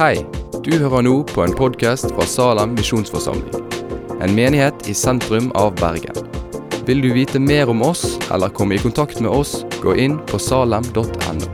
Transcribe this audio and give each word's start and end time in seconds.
Hei, 0.00 0.22
du 0.64 0.70
hører 0.80 1.02
nå 1.04 1.10
på 1.28 1.42
en 1.44 1.52
podkast 1.52 2.06
fra 2.14 2.24
Salem 2.24 2.70
misjonsforsamling. 2.72 3.66
En 4.24 4.32
menighet 4.32 4.86
i 4.88 4.94
sentrum 4.96 5.50
av 5.60 5.74
Bergen. 5.76 6.16
Vil 6.88 7.04
du 7.04 7.10
vite 7.12 7.36
mer 7.36 7.68
om 7.68 7.84
oss 7.84 8.14
eller 8.32 8.48
komme 8.48 8.78
i 8.78 8.80
kontakt 8.80 9.20
med 9.20 9.28
oss, 9.28 9.58
gå 9.84 9.92
inn 10.00 10.16
på 10.32 10.40
salem.no. 10.40 11.50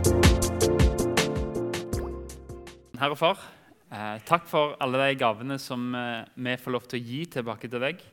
Herre 3.02 3.18
Far, 3.18 3.42
eh, 3.90 4.22
takk 4.30 4.46
for 4.46 4.78
alle 4.78 5.02
de 5.02 5.18
gavene 5.18 5.58
som 5.58 5.90
eh, 5.98 6.22
vi 6.38 6.54
får 6.54 6.78
lov 6.78 6.86
til 6.86 7.02
å 7.02 7.04
gi 7.10 7.20
tilbake 7.40 7.66
til 7.66 7.82
deg. 7.82 8.08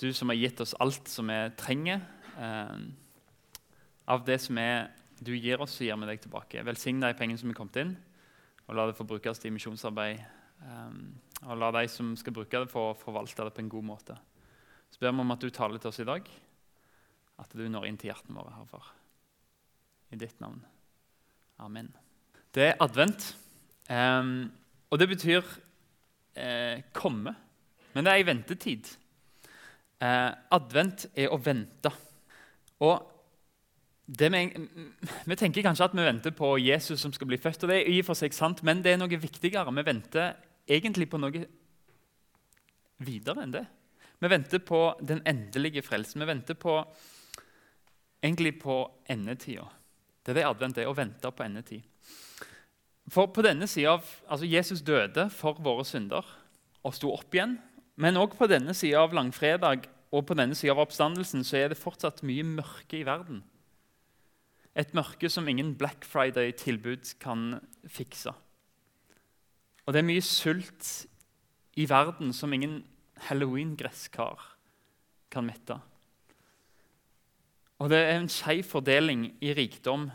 Du 0.00 0.08
som 0.16 0.32
har 0.32 0.40
gitt 0.40 0.64
oss 0.64 0.78
alt 0.80 1.12
som 1.12 1.28
vi 1.28 1.44
trenger. 1.60 2.06
Eh, 2.40 2.76
av 4.16 4.24
det 4.24 4.40
som 4.48 4.64
er, 4.64 4.94
du 5.20 5.36
gir 5.36 5.60
oss, 5.60 5.76
så 5.76 5.84
gir 5.84 6.00
vi 6.00 6.14
deg 6.14 6.24
tilbake. 6.24 6.64
Velsign 6.64 7.04
de 7.04 7.12
pengene 7.20 7.36
som 7.36 7.52
er 7.52 7.60
kommet 7.60 7.84
inn, 7.84 7.98
og 8.68 8.76
la 8.76 8.86
det 8.88 8.96
få 8.98 9.06
brukes 9.08 9.40
til 9.40 9.54
misjonsarbeid. 9.54 10.20
Um, 10.60 11.14
og 11.46 11.56
la 11.60 11.70
de 11.78 11.84
som 11.90 12.12
skal 12.18 12.34
bruke 12.36 12.60
det, 12.60 12.70
få 12.70 12.90
forvalte 12.98 13.46
det 13.46 13.54
på 13.56 13.64
en 13.64 13.72
god 13.72 13.86
måte. 13.94 14.16
Så 14.90 15.00
ber 15.00 15.14
vi 15.14 15.24
om 15.24 15.34
at 15.34 15.42
du 15.42 15.50
taler 15.54 15.80
til 15.80 15.90
oss 15.90 16.00
i 16.02 16.08
dag, 16.08 16.28
at 17.38 17.54
du 17.56 17.64
når 17.68 17.86
inn 17.88 17.98
til 18.00 18.10
hjertene 18.10 18.36
våre, 18.36 18.52
Herre 18.56 18.68
Far. 18.68 18.92
I 20.12 20.18
ditt 20.20 20.40
navn. 20.40 20.60
Amen. 21.62 21.90
Det 22.54 22.70
er 22.70 22.80
advent, 22.82 23.32
um, 23.90 24.48
og 24.90 25.00
det 25.00 25.08
betyr 25.10 25.42
eh, 26.38 26.84
komme. 26.96 27.34
Men 27.94 28.04
det 28.04 28.12
er 28.12 28.20
ei 28.20 28.26
ventetid. 28.26 28.88
Eh, 29.98 30.30
advent 30.54 31.08
er 31.18 31.32
å 31.32 31.40
vente. 31.42 31.92
Og 32.84 33.17
vi, 34.08 34.42
vi, 35.28 35.36
tenker 35.36 35.64
kanskje 35.66 35.84
at 35.84 35.96
vi 35.96 36.04
venter 36.06 36.32
på 36.32 36.54
Jesus 36.62 37.00
som 37.02 37.12
skal 37.12 37.28
bli 37.28 37.36
født, 37.40 37.66
og 37.66 37.72
det 37.72 37.80
er 37.82 37.90
i 37.92 37.98
og 38.00 38.06
for 38.08 38.16
seg 38.16 38.32
sant, 38.32 38.62
men 38.64 38.80
det 38.84 38.94
er 38.94 39.00
noe 39.00 39.20
viktigere. 39.20 39.74
Vi 39.76 39.84
venter 39.84 40.38
egentlig 40.64 41.10
på 41.12 41.20
noe 41.20 41.42
videre 43.04 43.44
enn 43.44 43.52
det. 43.52 43.66
Vi 44.18 44.30
venter 44.32 44.62
på 44.64 44.80
den 45.04 45.20
endelige 45.28 45.84
frelsen. 45.84 46.24
Vi 46.24 46.30
venter 46.30 46.56
på, 46.58 46.80
egentlig 48.24 48.56
på 48.62 48.80
endetida. 49.12 49.68
Det 50.24 50.32
er 50.32 50.40
det 50.40 50.48
advent 50.48 50.80
er, 50.80 50.88
å 50.88 50.96
vente 50.96 51.30
på 51.30 51.44
endetid. 51.44 51.84
For 53.12 53.30
på 53.32 53.44
denne 53.44 53.68
sida 53.68 53.94
av, 53.96 54.08
altså 54.28 54.48
Jesus 54.48 54.82
døde 54.84 55.28
for 55.32 55.60
våre 55.64 55.84
synder 55.88 56.26
og 56.84 56.96
sto 56.96 57.12
opp 57.12 57.36
igjen. 57.36 57.56
Men 58.00 58.18
òg 58.20 58.36
på 58.40 58.48
denne 58.50 58.74
sida 58.76 59.04
av 59.04 59.14
langfredag 59.16 59.86
og 60.08 60.26
på 60.28 60.36
denne 60.36 60.56
sida 60.56 60.74
av 60.74 60.82
oppstandelsen 60.86 61.44
så 61.44 61.60
er 61.60 61.72
det 61.72 61.80
fortsatt 61.80 62.24
mye 62.26 62.44
mørke 62.46 63.00
i 63.00 63.06
verden. 63.06 63.40
Et 64.78 64.94
mørke 64.94 65.26
som 65.30 65.48
ingen 65.50 65.72
Black 65.78 66.06
Friday-tilbud 66.06 67.16
kan 67.18 67.58
fikse. 67.90 68.30
Og 69.86 69.94
det 69.94 70.02
er 70.02 70.06
mye 70.06 70.22
sult 70.22 71.08
i 71.78 71.86
verden 71.88 72.30
som 72.36 72.52
ingen 72.54 72.82
halloween-gresskar 73.26 74.44
kan 75.32 75.46
mette. 75.48 75.78
Og 77.78 77.90
det 77.90 77.98
er 77.98 78.18
en 78.18 78.30
skeiv 78.30 78.66
fordeling 78.66 79.32
i 79.42 79.54
rikdom 79.54 80.08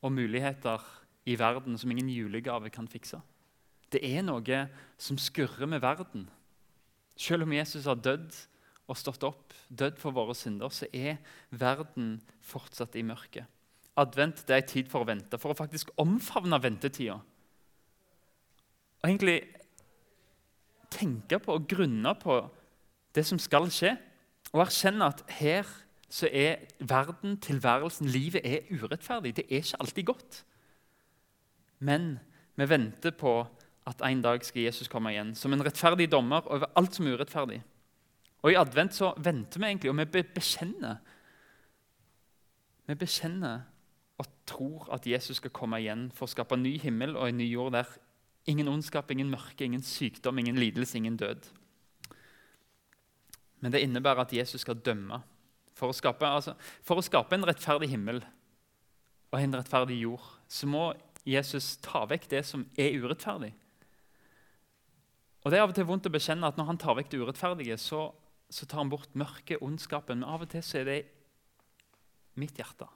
og 0.00 0.12
muligheter 0.12 0.84
i 1.28 1.36
verden 1.38 1.76
som 1.80 1.90
ingen 1.90 2.08
julegave 2.12 2.70
kan 2.72 2.88
fikse. 2.88 3.20
Det 3.92 4.00
er 4.04 4.24
noe 4.24 4.64
som 5.00 5.18
skurrer 5.20 5.68
med 5.68 5.82
verden. 5.84 6.28
Selv 7.16 7.44
om 7.44 7.52
Jesus 7.52 7.88
har 7.88 7.98
dødd 8.00 8.36
og 8.88 8.96
stått 8.96 9.24
opp, 9.26 9.52
dødd 9.68 9.98
for 10.00 10.16
våre 10.16 10.36
synder, 10.36 10.72
så 10.72 10.88
er 10.92 11.18
verden 11.50 12.18
fortsatt 12.44 12.96
i 12.96 13.04
mørket. 13.04 13.48
Advent 13.98 14.44
det 14.46 14.54
er 14.54 14.62
en 14.62 14.70
tid 14.70 14.90
for 14.90 15.02
å 15.02 15.08
vente, 15.08 15.38
for 15.40 15.52
å 15.52 15.58
faktisk 15.58 15.90
omfavne 15.98 16.60
ventetida. 16.62 17.18
Og 18.98 19.08
egentlig 19.08 19.40
tenke 20.94 21.40
på 21.42 21.56
og 21.58 21.66
grunne 21.70 22.14
på 22.18 22.40
det 23.14 23.26
som 23.26 23.40
skal 23.42 23.68
skje, 23.74 23.96
og 24.54 24.64
erkjenne 24.64 25.10
at 25.10 25.22
her 25.40 25.68
så 26.08 26.28
er 26.32 26.64
verden, 26.80 27.36
tilværelsen, 27.44 28.08
livet 28.08 28.40
er 28.44 28.70
urettferdig. 28.72 29.34
Det 29.36 29.44
er 29.44 29.60
ikke 29.60 29.80
alltid 29.80 30.06
godt. 30.08 30.44
Men 31.84 32.14
vi 32.56 32.68
venter 32.68 33.12
på 33.12 33.42
at 33.88 34.00
en 34.04 34.22
dag 34.22 34.44
skal 34.44 34.62
Jesus 34.62 34.88
komme 34.88 35.12
igjen 35.12 35.34
som 35.36 35.52
en 35.52 35.64
rettferdig 35.64 36.08
dommer 36.12 36.48
over 36.48 36.70
alt 36.76 36.96
som 36.96 37.06
er 37.06 37.18
urettferdig. 37.18 37.60
Og 38.42 38.52
I 38.52 38.58
advent 38.60 38.94
så 38.94 39.12
venter 39.18 39.60
vi 39.60 39.68
egentlig, 39.68 39.90
og 39.90 39.98
vi 39.98 40.22
bekjenner. 40.22 40.96
Vi 42.88 42.96
bekjenner 42.96 43.66
og 44.18 44.26
tror 44.48 44.88
at 44.94 45.06
Jesus 45.06 45.38
skal 45.38 45.54
komme 45.54 45.78
igjen 45.82 46.08
for 46.14 46.26
å 46.26 46.32
skape 46.32 46.56
en 46.56 46.64
ny 46.66 46.74
himmel 46.82 47.16
og 47.16 47.28
en 47.28 47.38
ny 47.38 47.46
jord 47.50 47.76
der 47.76 47.90
ingen 48.48 48.70
ondskap, 48.70 49.10
ingen 49.12 49.30
mørke, 49.30 49.64
ingen 49.64 49.84
sykdom, 49.84 50.38
ingen 50.40 50.58
lidelse, 50.58 50.96
ingen 50.98 51.18
død. 51.20 51.46
Men 53.60 53.74
det 53.74 53.82
innebærer 53.84 54.24
at 54.24 54.32
Jesus 54.32 54.64
skal 54.64 54.80
dømme. 54.80 55.20
For 55.78 55.92
å 55.92 55.94
skape, 55.94 56.26
altså, 56.26 56.56
for 56.82 56.98
å 56.98 57.04
skape 57.04 57.36
en 57.36 57.46
rettferdig 57.46 57.90
himmel 57.92 58.22
og 59.28 59.38
en 59.38 59.54
rettferdig 59.58 60.00
jord 60.00 60.24
så 60.50 60.66
må 60.66 60.84
Jesus 61.28 61.76
ta 61.84 62.02
vekk 62.08 62.26
det 62.32 62.42
som 62.48 62.64
er 62.80 62.96
urettferdig. 62.98 63.52
Og 65.44 65.52
Det 65.52 65.58
er 65.58 65.62
av 65.62 65.70
og 65.70 65.76
til 65.76 65.86
vondt 65.86 66.08
å 66.08 66.12
bekjenne 66.12 66.48
at 66.48 66.58
når 66.58 66.70
han 66.72 66.80
tar 66.80 66.96
vekk 66.98 67.12
det 67.12 67.20
urettferdige, 67.22 67.76
så, 67.78 68.08
så 68.50 68.66
tar 68.66 68.82
han 68.82 68.90
bort 68.90 69.14
mørket, 69.14 69.62
ondskapen. 69.62 70.24
Men 70.24 70.28
av 70.28 70.42
og 70.44 70.50
til 70.50 70.64
så 70.66 70.80
er 70.80 70.88
det 70.88 70.98
mitt 72.40 72.58
hjerte. 72.58 72.88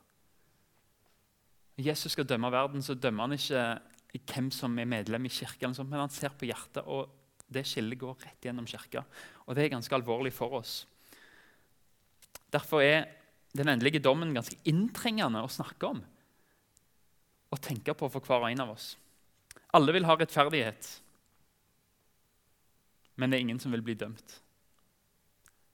Jesus 1.81 2.13
skal 2.13 2.29
dømme 2.29 2.51
verden, 2.53 2.83
så 2.85 2.95
dømmer 2.95 3.29
han 3.29 3.39
ikke 3.39 4.29
hvem 4.29 4.51
som 4.53 4.77
er 4.79 4.89
medlem 4.89 5.25
i 5.27 5.33
kirka, 5.33 5.71
men 5.73 6.01
han 6.03 6.13
ser 6.13 6.35
på 6.37 6.49
hjertet, 6.49 6.85
og 6.85 7.09
det 7.53 7.65
skillet 7.69 8.01
går 8.01 8.17
rett 8.25 8.45
gjennom 8.45 8.69
kirka. 8.69 9.05
Og 9.47 9.57
det 9.57 9.65
er 9.65 9.75
ganske 9.75 9.97
alvorlig 9.97 10.33
for 10.37 10.59
oss. 10.61 10.83
Derfor 12.53 12.85
er 12.85 13.07
den 13.57 13.69
endelige 13.73 14.01
dommen 14.05 14.35
ganske 14.37 14.57
inntrengende 14.69 15.41
å 15.45 15.51
snakke 15.53 15.89
om 15.95 16.03
og 17.53 17.61
tenke 17.61 17.93
på 17.97 18.09
for 18.09 18.25
hver 18.25 18.45
og 18.45 18.49
en 18.49 18.65
av 18.65 18.73
oss. 18.73 18.95
Alle 19.77 19.93
vil 19.93 20.07
ha 20.09 20.17
rettferdighet, 20.17 20.89
men 23.21 23.33
det 23.33 23.39
er 23.39 23.45
ingen 23.45 23.61
som 23.61 23.73
vil 23.73 23.85
bli 23.85 23.97
dømt. 23.97 24.42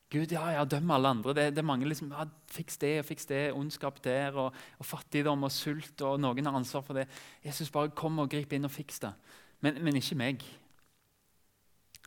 Gud, 0.08 0.32
ja, 0.32 0.46
ja, 0.54 0.64
døm 0.64 0.90
alle 0.94 1.10
andre. 1.12 1.34
Det, 1.36 1.42
det 1.52 1.60
er 1.60 1.68
mange 1.68 1.88
liksom, 1.88 2.12
ja, 2.16 2.24
Fiks 2.48 2.78
det 2.80 2.94
og 3.02 3.04
fiks 3.04 3.28
det. 3.28 3.42
Ondskap 3.52 3.98
der, 4.04 4.36
og, 4.40 4.54
og, 4.78 4.86
fattigdom 4.86 5.44
og 5.44 5.52
sult. 5.52 6.00
og 6.00 6.16
Noen 6.20 6.48
har 6.48 6.56
ansvar 6.56 6.84
for 6.86 6.96
det. 6.96 7.04
Jesus, 7.44 7.70
bare 7.70 7.92
kom 7.92 8.18
og 8.22 8.30
grip 8.32 8.54
inn 8.56 8.64
og 8.64 8.72
fiks 8.72 9.02
det. 9.04 9.12
Men, 9.60 9.82
men, 9.84 9.98
ikke 10.00 10.16
meg. 10.16 10.46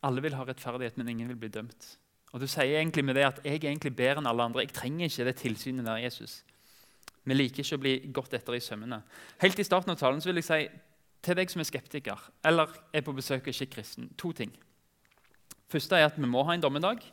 Alle 0.01 0.23
vil 0.25 0.33
ha 0.33 0.47
rettferdighet, 0.47 0.97
men 0.97 1.13
ingen 1.13 1.29
vil 1.29 1.37
bli 1.43 1.51
dømt. 1.53 1.91
Og 2.33 2.41
Du 2.41 2.47
sier 2.47 2.79
egentlig 2.79 3.05
med 3.05 3.19
det 3.19 3.27
at 3.27 3.43
jeg 3.45 3.59
er 3.59 3.69
egentlig 3.69 3.93
bedre 3.93 4.23
enn 4.23 4.31
alle 4.31 4.49
andre. 4.49 4.65
Jeg 4.65 4.73
trenger 4.73 5.05
ikke 5.05 5.27
det 5.27 5.37
tilsynet 5.43 5.85
der, 5.85 6.01
Jesus. 6.01 6.41
Vi 7.23 7.37
liker 7.37 7.61
ikke 7.61 7.77
å 7.77 7.85
bli 7.85 7.95
gått 8.09 8.33
etter 8.33 8.57
i 8.57 8.63
sømmene. 8.63 9.03
Helt 9.43 9.59
i 9.61 9.67
starten 9.67 9.93
av 9.93 9.99
talen 9.99 10.23
så 10.23 10.31
vil 10.31 10.41
jeg 10.41 10.47
si 10.47 10.61
til 11.21 11.37
deg 11.37 11.51
som 11.53 11.61
er 11.61 11.69
skeptiker 11.69 12.21
eller 12.49 12.71
er 12.97 13.03
på 13.05 13.13
besøk 13.13 13.45
og 13.45 13.53
ikke 13.53 13.75
kristen, 13.75 14.09
to 14.17 14.31
ting. 14.33 14.55
Første 15.69 15.99
er 15.99 16.09
at 16.09 16.17
vi 16.17 16.25
må 16.25 16.41
ha 16.47 16.55
en 16.57 16.63
dommedag. 16.63 17.03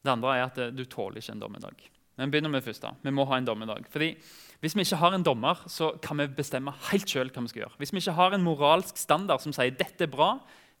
Det 0.00 0.12
andre 0.12 0.36
er 0.36 0.46
at 0.46 0.60
du 0.74 0.84
tåler 0.88 1.20
ikke 1.20 1.34
en 1.36 1.42
dommedag. 1.42 1.90
Men 2.20 2.32
begynner 2.32 2.52
med 2.52 2.60
det 2.60 2.68
første. 2.68 2.90
Vi 3.00 3.12
må 3.14 3.24
ha 3.28 3.38
en 3.40 3.48
dommedag. 3.48 3.86
Fordi 3.88 4.14
Hvis 4.60 4.74
vi 4.76 4.84
ikke 4.84 4.96
har 5.00 5.14
en 5.16 5.22
dommer, 5.24 5.62
så 5.72 5.94
kan 6.02 6.18
vi 6.18 6.26
bestemme 6.36 6.74
helt 6.90 7.08
selv 7.08 7.32
hva 7.32 7.40
vi 7.40 7.48
skal 7.48 7.62
gjøre. 7.62 7.78
Hvis 7.78 7.92
vi 7.94 8.02
ikke 8.02 8.12
har 8.12 8.34
en 8.36 8.42
moralsk 8.44 8.98
standard 9.00 9.40
som 9.40 9.54
sier 9.56 9.72
dette 9.72 10.04
er 10.04 10.10
bra, 10.12 10.34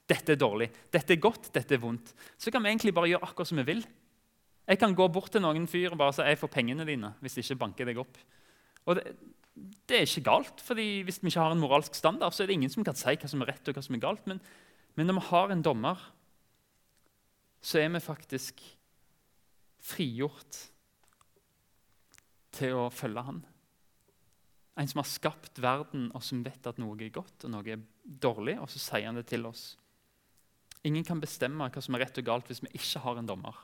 dette 0.04 0.34
er 0.34 0.36
dårlig, 0.36 0.68
dette 0.92 1.14
er 1.14 1.22
godt, 1.22 1.48
dette 1.54 1.74
er 1.74 1.80
vondt, 1.80 2.12
så 2.36 2.52
kan 2.52 2.60
vi 2.60 2.68
egentlig 2.68 2.92
bare 2.92 3.08
gjøre 3.08 3.24
akkurat 3.24 3.48
som 3.48 3.56
vi 3.56 3.64
vil. 3.70 3.80
Jeg 4.68 4.78
kan 4.78 4.94
gå 4.94 5.06
bort 5.08 5.32
til 5.32 5.40
noen 5.40 5.64
fyr 5.70 5.94
og 5.94 5.98
bare 6.02 6.12
si 6.12 6.26
jeg 6.26 6.38
får 6.42 6.52
pengene 6.52 6.84
dine 6.84 7.14
hvis 7.22 7.38
de 7.38 7.44
ikke 7.46 7.56
banker 7.62 7.88
deg 7.88 8.02
opp. 8.02 8.20
Og 8.84 8.98
det, 8.98 9.14
det, 9.88 9.96
er 9.96 10.04
ikke 10.04 10.28
galt, 10.28 10.60
fordi 10.60 11.00
hvis 11.06 11.22
vi 11.22 11.32
ikke 11.32 11.40
har 11.40 11.56
en 11.56 11.62
moralsk 11.62 11.96
standard, 11.96 12.36
så 12.36 12.44
er 12.44 12.50
det 12.50 12.58
ingen 12.58 12.72
som 12.72 12.84
kan 12.84 12.98
si 12.98 13.16
hva 13.16 13.32
som 13.32 13.40
er 13.40 13.54
rett 13.54 13.70
og 13.70 13.78
hva 13.78 13.86
som 13.86 13.96
er 13.96 14.04
galt. 14.04 14.28
Men, 14.28 14.44
men 15.00 15.08
når 15.08 15.18
vi 15.22 15.26
har 15.30 15.54
en 15.54 15.64
dommer, 15.64 16.04
så 17.64 17.80
er 17.80 17.88
vi 17.96 18.04
faktisk 18.04 18.60
frigjort 19.84 20.58
til 22.56 22.76
å 22.76 22.88
følge 22.92 23.24
han. 23.26 23.40
En 24.80 24.88
som 24.88 25.02
har 25.02 25.08
skapt 25.08 25.60
verden, 25.60 26.08
og 26.16 26.24
som 26.24 26.44
vet 26.44 26.66
at 26.66 26.78
noe 26.80 26.96
er 27.00 27.12
godt 27.14 27.46
og 27.46 27.52
noe 27.52 27.66
er 27.68 27.82
dårlig, 28.04 28.56
og 28.60 28.70
så 28.72 28.80
sier 28.80 29.08
han 29.08 29.18
det 29.18 29.26
til 29.28 29.44
oss. 29.48 29.74
Ingen 30.88 31.04
kan 31.04 31.20
bestemme 31.20 31.68
hva 31.68 31.82
som 31.84 31.96
er 31.96 32.06
rett 32.06 32.20
og 32.22 32.26
galt 32.26 32.48
hvis 32.48 32.62
vi 32.64 32.72
ikke 32.78 33.02
har 33.04 33.20
en 33.20 33.28
dommer. 33.28 33.56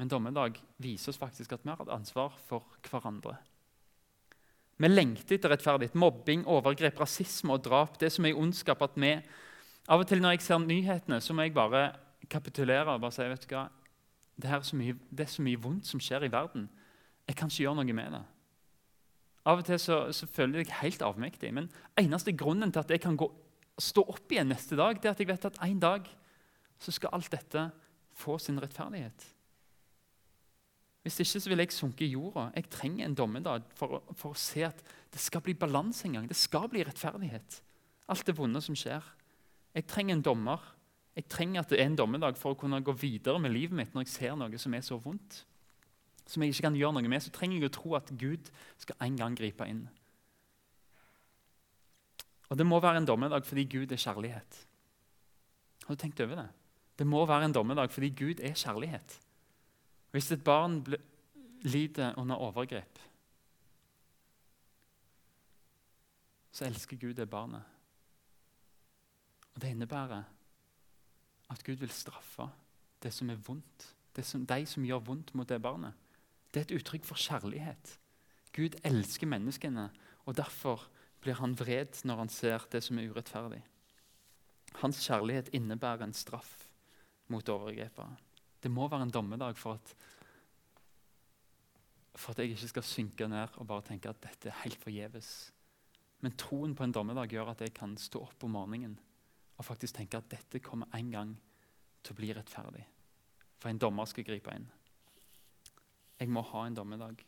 Men 0.00 0.08
dommedag 0.08 0.56
viser 0.80 1.12
oss 1.12 1.20
faktisk 1.20 1.52
at 1.52 1.64
vi 1.66 1.70
har 1.70 1.82
et 1.84 1.92
ansvar 1.92 2.32
for 2.48 2.64
hverandre. 2.88 3.36
Vi 4.80 4.88
lengter 4.88 5.36
etter 5.36 5.52
rettferdighet. 5.52 5.94
Mobbing, 6.00 6.46
overgrep, 6.48 6.96
rasisme 6.98 7.54
og 7.54 7.62
drap. 7.66 8.00
Det 8.00 8.08
som 8.10 8.26
er 8.26 8.38
ondskap 8.38 8.82
at 8.82 8.96
vi, 8.98 9.14
Av 9.90 9.98
og 9.98 10.06
til 10.06 10.20
når 10.22 10.36
jeg 10.36 10.44
ser 10.44 10.60
nyhetene, 10.62 11.16
så 11.18 11.34
må 11.34 11.42
jeg 11.42 11.56
bare 11.56 11.88
kapitulere 12.30 12.94
og 12.94 13.00
bare 13.02 13.14
si 13.16 13.24
vet 13.26 13.42
du 13.42 13.50
hva, 13.50 13.64
det 14.42 14.50
er, 14.50 14.62
mye, 14.76 14.96
det 15.10 15.26
er 15.26 15.30
så 15.30 15.42
mye 15.44 15.60
vondt 15.62 15.88
som 15.88 16.00
skjer 16.02 16.26
i 16.26 16.32
verden. 16.32 16.68
Jeg 17.28 17.38
kan 17.38 17.50
ikke 17.50 17.64
gjøre 17.64 17.78
noe 17.78 17.96
med 17.96 18.16
det. 18.16 18.22
Av 19.46 19.58
og 19.58 19.66
til 19.66 19.78
så, 19.82 19.98
så 20.14 20.26
føler 20.30 20.60
jeg 20.60 20.68
meg 20.68 20.80
helt 20.80 21.04
avmektig. 21.06 21.52
Men 21.54 21.70
eneste 21.98 22.34
grunnen 22.38 22.72
til 22.74 22.82
at 22.82 22.90
jeg 22.94 23.02
kan 23.02 23.18
gå, 23.18 23.28
stå 23.78 24.04
opp 24.14 24.32
igjen 24.32 24.52
neste 24.52 24.78
dag, 24.78 24.98
det 24.98 25.10
er 25.10 25.16
at 25.16 25.22
jeg 25.22 25.30
vet 25.30 25.48
at 25.48 25.62
en 25.66 25.80
dag 25.82 26.10
så 26.82 26.94
skal 26.94 27.14
alt 27.14 27.30
dette 27.32 27.68
få 28.18 28.38
sin 28.42 28.60
rettferdighet. 28.62 29.26
Hvis 31.02 31.18
ikke 31.18 31.40
så 31.42 31.50
vil 31.50 31.62
jeg 31.64 31.74
sunke 31.74 32.04
i 32.06 32.12
jorda. 32.12 32.50
Jeg 32.54 32.70
trenger 32.70 33.06
en 33.06 33.16
dommedag 33.18 33.64
for, 33.74 34.02
for, 34.14 34.34
å 34.34 34.38
se 34.38 34.62
at 34.68 34.82
det 35.10 35.20
skal 35.20 35.42
bli 35.42 35.54
balanse 35.58 36.06
en 36.06 36.18
gang. 36.18 36.28
Det 36.30 36.38
skal 36.38 36.68
bli 36.70 36.84
rettferdighet. 36.86 37.58
Alt 38.12 38.28
det 38.28 38.36
vonde 38.38 38.62
som 38.62 38.76
skjer. 38.78 39.02
Jeg 39.74 39.88
trenger 39.90 40.14
en 40.14 40.22
dommer. 40.22 40.62
Jeg 41.16 41.28
trenger 41.28 41.60
at 41.60 41.72
det 41.72 41.80
er 41.80 41.90
en 41.90 41.96
dommedag 41.96 42.38
for 42.40 42.54
å 42.54 42.58
kunne 42.58 42.80
gå 42.80 42.94
videre 42.96 43.40
med 43.42 43.52
livet 43.52 43.76
mitt 43.76 43.94
når 43.94 44.06
jeg 44.06 44.14
ser 44.14 44.36
noe 44.38 44.60
som 44.60 44.74
er 44.74 44.84
så 44.86 44.96
vondt 45.00 45.42
som 46.26 46.42
jeg 46.42 46.54
ikke 46.54 46.68
kan 46.68 46.78
gjøre 46.78 46.96
noe 46.96 47.10
med, 47.10 47.22
så 47.22 47.32
trenger 47.34 47.58
jeg 47.58 47.68
å 47.68 47.74
tro 47.74 47.94
at 47.98 48.12
Gud 48.18 48.50
skal 48.80 48.98
en 49.04 49.18
gang 49.18 49.36
gripe 49.36 49.66
inn. 49.68 49.84
Og 52.52 52.58
Det 52.58 52.66
må 52.68 52.78
være 52.80 53.00
en 53.00 53.08
dommedag 53.08 53.46
fordi 53.48 53.64
Gud 53.64 53.92
er 53.92 54.00
kjærlighet. 54.00 54.58
Har 55.86 55.96
du 55.96 56.00
tenkt 56.00 56.20
over 56.20 56.36
det? 56.36 56.48
Det 56.98 57.06
må 57.08 57.24
være 57.26 57.48
en 57.48 57.54
dommedag 57.56 57.90
fordi 57.90 58.12
Gud 58.16 58.40
er 58.40 58.54
kjærlighet. 58.54 59.16
Hvis 60.12 60.30
et 60.32 60.44
barn 60.44 60.82
lider 61.64 62.14
under 62.20 62.36
overgrep, 62.36 62.98
så 66.52 66.68
elsker 66.68 67.00
Gud 67.00 67.14
det 67.16 67.30
barnet. 67.30 67.64
Og 69.54 69.60
Det 69.60 69.72
innebærer 69.72 70.22
at 71.52 71.64
Gud 71.64 71.82
vil 71.82 71.92
straffe 71.92 72.48
det 73.02 73.12
som 73.14 73.30
er 73.30 73.40
vondt. 73.46 73.88
Som, 74.22 74.44
de 74.46 74.66
som 74.68 74.84
gjør 74.84 75.04
vondt 75.06 75.32
mot 75.34 75.48
det 75.48 75.60
barnet. 75.62 75.96
Det 76.52 76.60
er 76.60 76.66
et 76.66 76.74
uttrykk 76.80 77.06
for 77.08 77.16
kjærlighet. 77.16 77.94
Gud 78.52 78.76
elsker 78.84 79.26
menneskene, 79.30 79.86
og 80.28 80.36
derfor 80.36 80.84
blir 81.24 81.38
han 81.40 81.54
vred 81.56 82.02
når 82.04 82.20
han 82.20 82.32
ser 82.32 82.66
det 82.72 82.82
som 82.84 82.98
er 83.00 83.08
urettferdig. 83.08 83.62
Hans 84.82 85.00
kjærlighet 85.06 85.48
innebærer 85.56 86.04
en 86.04 86.16
straff 86.16 86.66
mot 87.32 87.48
overgripere. 87.48 88.18
Det 88.62 88.70
må 88.70 88.88
være 88.88 89.08
en 89.08 89.14
dommedag 89.14 89.56
for 89.58 89.80
at, 89.80 89.94
for 92.14 92.32
at 92.32 92.42
jeg 92.42 92.52
ikke 92.52 92.74
skal 92.74 92.86
synke 92.86 93.28
ned 93.28 93.56
og 93.56 93.66
bare 93.66 93.86
tenke 93.88 94.12
at 94.12 94.20
dette 94.22 94.50
er 94.50 94.60
helt 94.64 94.80
forgjeves. 94.82 95.30
Men 96.20 96.36
troen 96.38 96.76
på 96.76 96.84
en 96.84 96.92
dommedag 96.94 97.32
gjør 97.32 97.54
at 97.54 97.64
jeg 97.64 97.74
kan 97.74 97.96
stå 97.98 98.26
opp 98.28 98.44
om 98.44 98.54
morgenen 98.58 98.98
og 99.62 99.68
faktisk 99.68 99.94
tenke 99.96 100.18
at 100.18 100.30
dette 100.32 100.60
kommer 100.62 100.90
en 100.98 101.10
gang 101.14 101.34
til 102.02 102.14
å 102.14 102.18
bli 102.18 102.32
rettferdig. 102.34 102.82
For 103.62 103.70
en 103.70 103.78
dommer 103.78 104.08
skal 104.10 104.26
gripe 104.26 104.50
inn. 104.58 104.66
Jeg 106.18 106.30
må 106.34 106.42
ha 106.50 106.66
en 106.66 106.74
dommedag. 106.74 107.22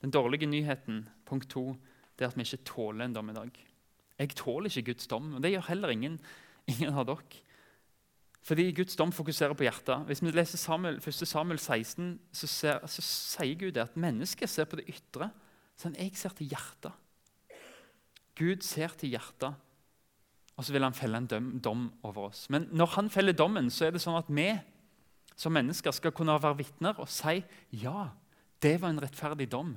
Den 0.00 0.14
dårlige 0.14 0.46
nyheten 0.46 1.02
punkt 1.26 1.50
to, 1.50 1.74
det 2.14 2.24
er 2.24 2.30
at 2.30 2.38
vi 2.38 2.46
ikke 2.46 2.64
tåler 2.70 3.08
en 3.08 3.16
dommedag. 3.16 3.58
Jeg 4.20 4.36
tåler 4.38 4.70
ikke 4.70 4.92
Guds 4.92 5.10
dom, 5.10 5.34
og 5.34 5.42
det 5.42 5.50
gjør 5.54 5.68
heller 5.70 5.92
ingen, 5.92 6.18
ingen 6.70 6.94
av 6.94 7.08
dere. 7.10 7.42
Fordi 8.46 8.70
Guds 8.72 8.96
dom 8.96 9.12
fokuserer 9.12 9.52
på 9.56 9.66
hjertet. 9.66 10.06
Hvis 10.08 10.22
vi 10.24 10.32
leser 10.32 10.58
Samuel, 10.58 10.96
1. 11.02 11.26
Samuel 11.28 11.58
16, 11.58 12.14
så, 12.32 12.46
ser, 12.48 12.86
så 12.88 13.04
sier 13.04 13.58
Gud 13.60 13.80
at 13.80 13.98
mennesket 14.00 14.48
ser 14.48 14.68
på 14.70 14.78
det 14.80 14.86
ytre. 14.88 15.28
Sånn, 15.80 15.98
jeg 15.98 16.14
ser 16.16 16.32
til 16.38 16.48
hjertet. 16.48 16.94
Gud 18.38 18.64
ser 18.64 18.94
til 18.96 19.12
hjertet, 19.12 19.58
og 20.60 20.66
så 20.66 20.74
vil 20.74 20.84
han 20.84 20.96
felle 20.96 21.16
en 21.16 21.60
dom, 21.64 21.86
over 22.04 22.26
oss. 22.28 22.44
Men 22.52 22.66
når 22.76 22.90
han 22.98 23.06
feller 23.08 23.32
dommen, 23.32 23.70
så 23.72 23.86
er 23.86 23.94
det 23.94 24.02
sånn 24.04 24.18
at 24.18 24.28
vi 24.28 24.50
som 25.40 25.54
mennesker 25.56 25.94
skal 25.96 26.12
kunne 26.12 26.34
være 26.36 26.58
vitner 26.58 26.98
og 27.00 27.08
si 27.08 27.38
ja, 27.80 28.10
det 28.60 28.74
var 28.82 28.92
en 28.92 29.00
rettferdig 29.00 29.46
dom. 29.48 29.72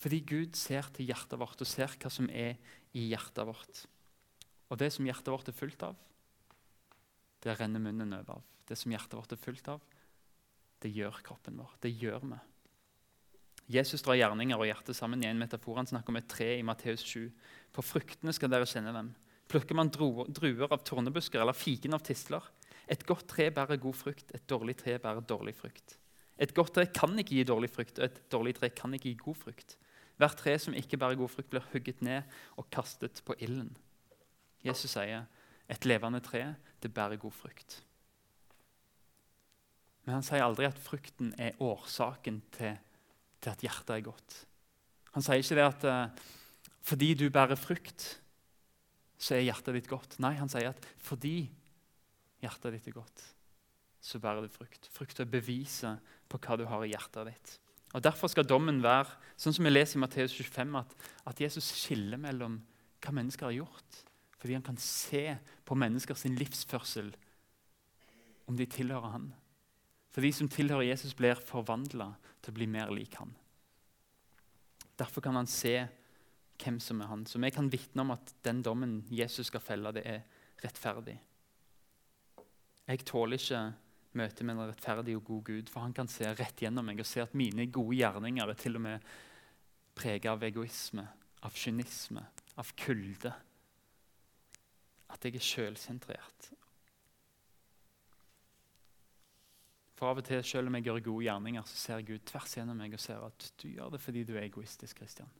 Fordi 0.00 0.22
Gud 0.24 0.56
ser 0.56 0.88
til 0.96 1.10
hjertet 1.10 1.36
vårt 1.36 1.60
og 1.60 1.68
ser 1.68 1.92
hva 1.92 2.08
som 2.12 2.30
er 2.32 2.56
i 2.96 3.10
hjertet 3.10 3.44
vårt. 3.44 3.82
Og 4.72 4.80
det 4.80 4.88
som 4.96 5.04
hjertet 5.04 5.28
vårt 5.34 5.52
er 5.52 5.58
fullt 5.60 5.84
av, 5.90 6.00
det 7.44 7.58
renner 7.60 7.84
munnen 7.84 8.16
over 8.16 8.38
av. 8.38 8.48
Det 8.66 8.80
som 8.80 8.96
hjertet 8.96 9.18
vårt 9.18 9.36
er 9.36 9.42
fullt 9.44 9.68
av, 9.76 9.84
det 10.80 10.94
gjør 10.96 11.20
kroppen 11.26 11.60
vår. 11.60 11.76
Det 11.84 11.92
gjør 11.92 12.24
vi. 12.24 12.40
Jesus 13.76 14.00
drar 14.06 14.16
gjerninger 14.16 14.56
og 14.56 14.68
hjertet 14.68 14.96
sammen 14.96 15.20
i 15.20 15.28
en 15.28 15.40
metafor. 15.40 15.76
Han 15.82 15.92
snakker 15.92 16.14
om 16.14 16.20
et 16.22 16.32
tre 16.32 16.48
i 16.56 16.64
Matteus 16.64 17.04
7. 17.04 17.28
På 17.76 17.84
fruktene 17.84 18.32
skal 18.32 18.48
dere 18.48 18.68
kjenne 18.68 18.96
dem. 18.96 19.12
Plukker 19.46 19.78
man 19.78 19.90
druer 19.92 20.72
av 20.72 20.82
tornebusker 20.86 21.40
eller 21.42 21.56
fiken 21.56 21.94
av 21.94 22.02
tisler? 22.06 22.44
Et 22.90 23.02
godt 23.06 23.26
tre 23.30 23.48
bærer 23.54 23.80
god 23.82 23.96
frukt, 23.98 24.30
et 24.34 24.44
dårlig 24.50 24.76
tre 24.78 24.96
bærer 25.02 25.24
dårlig 25.26 25.54
frukt. 25.58 25.96
Et 26.38 26.52
godt 26.54 26.74
tre 26.76 26.86
kan 26.92 27.14
ikke 27.18 27.38
gi 27.38 27.46
dårlig 27.48 27.70
frukt, 27.72 27.98
og 27.98 28.06
et 28.06 28.20
dårlig 28.32 28.54
tre 28.58 28.70
kan 28.74 28.94
ikke 28.94 29.10
gi 29.10 29.18
god 29.22 29.38
frukt. 29.40 29.76
Hvert 30.20 30.38
tre 30.40 30.54
som 30.60 30.76
ikke 30.76 30.98
bærer 31.00 31.18
god 31.18 31.32
frukt, 31.32 31.50
blir 31.52 31.64
hugget 31.72 32.02
ned 32.04 32.22
og 32.56 32.68
kastet 32.72 33.22
på 33.26 33.36
ilden. 33.42 33.72
Jesus 34.64 34.94
sier 34.96 35.26
et 35.70 35.86
levende 35.88 36.22
tre 36.24 36.54
det 36.82 36.92
bærer 36.94 37.18
god 37.20 37.34
frukt. 37.34 37.80
Men 40.06 40.18
han 40.18 40.26
sier 40.26 40.44
aldri 40.44 40.68
at 40.68 40.78
frukten 40.78 41.32
er 41.38 41.58
årsaken 41.62 42.38
til, 42.54 42.76
til 43.42 43.50
at 43.50 43.64
hjertet 43.64 43.96
er 43.96 44.04
godt. 44.06 44.36
Han 45.16 45.24
sier 45.24 45.42
ikke 45.42 45.58
det 45.58 45.66
at 45.66 45.86
uh, 45.90 46.34
fordi 46.86 47.14
du 47.18 47.26
bærer 47.34 47.58
frukt, 47.58 48.20
så 49.16 49.36
er 49.36 49.46
hjertet 49.46 49.76
ditt 49.78 49.90
godt. 49.90 50.18
Nei, 50.22 50.34
han 50.38 50.50
sier 50.52 50.70
at 50.72 50.88
fordi 51.02 51.48
hjertet 52.44 52.76
ditt 52.76 52.90
er 52.90 52.98
godt, 52.98 53.22
så 54.04 54.20
bærer 54.22 54.44
du 54.44 54.52
frukt. 54.52 54.88
Frukt 54.92 55.20
er 55.20 55.30
beviset 55.30 56.02
på 56.30 56.40
hva 56.42 56.58
du 56.60 56.66
har 56.68 56.84
i 56.84 56.92
hjertet 56.92 57.32
ditt. 57.32 57.54
Og 57.96 58.02
Derfor 58.04 58.28
skal 58.28 58.46
dommen 58.46 58.82
være 58.84 59.14
sånn 59.40 59.54
som 59.56 59.64
vi 59.66 59.72
leser 59.72 59.96
i 59.96 60.02
Matteus 60.02 60.34
25, 60.36 60.74
at, 60.78 60.92
at, 61.30 61.40
Jesus 61.40 61.70
skiller 61.78 62.20
mellom 62.20 62.58
hva 63.00 63.14
mennesker 63.14 63.48
har 63.48 63.56
gjort, 63.56 64.02
fordi 64.36 64.58
han 64.58 64.66
kan 64.66 64.78
se 64.80 65.24
på 65.64 65.78
menneskers 65.78 66.26
livsførsel 66.28 67.08
om 68.46 68.58
de 68.58 68.66
tilhører 68.68 69.14
han. 69.14 69.30
For 70.12 70.24
de 70.24 70.32
som 70.32 70.48
tilhører 70.50 70.90
Jesus, 70.90 71.16
blir 71.16 71.40
forvandla 71.44 72.12
til 72.44 72.52
å 72.52 72.56
bli 72.56 72.68
mer 72.70 72.92
lik 72.94 73.16
han. 73.20 73.32
Derfor 74.96 75.24
kan 75.24 75.36
han 75.36 75.48
se 75.50 75.74
hvem 76.62 76.78
som 76.82 77.00
er 77.02 77.10
han. 77.10 77.24
Så 77.28 77.40
vi 77.42 77.50
kan 77.54 77.70
vitne 77.72 78.04
om 78.04 78.12
at 78.14 78.34
den 78.46 78.62
dommen 78.64 79.00
Jesus 79.12 79.50
skal 79.50 79.64
felle, 79.64 79.92
det 79.96 80.04
er 80.08 80.22
rettferdig. 80.64 81.16
Jeg 82.86 83.02
tåler 83.06 83.40
ikke 83.40 83.62
møte 84.16 84.44
med 84.46 84.56
en 84.56 84.70
rettferdig 84.70 85.16
og 85.18 85.24
god 85.28 85.42
Gud. 85.50 85.70
For 85.72 85.84
han 85.84 85.94
kan 85.96 86.10
se 86.10 86.28
rett 86.32 86.62
gjennom 86.62 86.86
meg 86.88 87.00
og 87.02 87.08
se 87.08 87.22
at 87.24 87.36
mine 87.36 87.68
gode 87.72 87.98
gjerninger 87.98 88.52
er 88.52 88.60
til 88.60 88.78
og 88.78 88.86
med 88.86 89.08
preget 89.96 90.30
av 90.30 90.44
egoisme, 90.44 91.06
av 91.46 91.56
kynisme, 91.56 92.22
av 92.56 92.72
kulde. 92.78 93.32
At 95.12 95.24
jeg 95.24 95.38
er 95.38 95.44
sjølsentrert. 95.44 96.52
For 99.96 100.10
av 100.10 100.20
og 100.20 100.26
til, 100.28 100.42
selv 100.44 100.68
om 100.68 100.76
jeg 100.76 100.84
gjør 100.90 101.04
gode 101.06 101.24
gjerninger, 101.24 101.64
så 101.64 101.78
ser 101.80 102.04
Gud 102.04 102.24
tvers 102.28 102.58
gjennom 102.58 102.76
meg 102.76 102.92
og 102.96 103.00
ser 103.00 103.22
at 103.24 103.50
du 103.62 103.70
gjør 103.70 103.94
det 103.94 104.02
fordi 104.04 104.26
du 104.28 104.34
er 104.36 104.44
egoistisk. 104.44 105.00
Christian. 105.00 105.30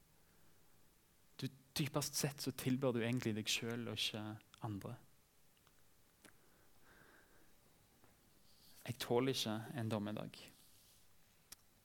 Dypest 1.76 2.16
sett 2.16 2.40
så 2.40 2.52
tilbør 2.56 2.97
du 2.97 3.02
egentlig 3.02 3.35
deg 3.37 3.50
sjøl 3.50 3.88
og 3.90 3.99
ikke 3.99 4.23
andre. 4.64 4.95
Jeg 8.87 8.99
tåler 9.02 9.35
ikke 9.35 9.56
en 9.76 9.90
dommedag. 9.90 10.38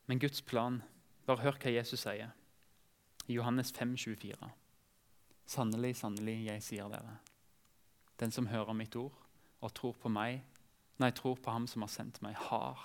Men 0.06 0.20
Guds 0.22 0.42
plan 0.42 0.82
Bare 1.26 1.44
hør 1.44 1.58
hva 1.62 1.70
Jesus 1.70 2.02
sier 2.02 2.32
i 3.30 3.36
Johannes 3.36 3.70
5, 3.70 3.92
24. 3.96 4.48
Sannelig, 5.46 5.92
sannelig, 6.00 6.34
jeg 6.48 6.64
sier 6.66 6.88
dere. 6.90 7.20
Den 8.18 8.34
som 8.34 8.48
hører 8.50 8.74
mitt 8.74 8.96
ord 8.98 9.14
og 9.62 9.70
tror 9.78 9.94
på 10.02 10.10
meg, 10.10 10.40
nei, 10.98 11.10
tror 11.14 11.38
på 11.38 11.54
ham 11.54 11.68
som 11.70 11.84
har 11.86 11.92
sendt 11.94 12.18
meg, 12.26 12.34
har 12.50 12.82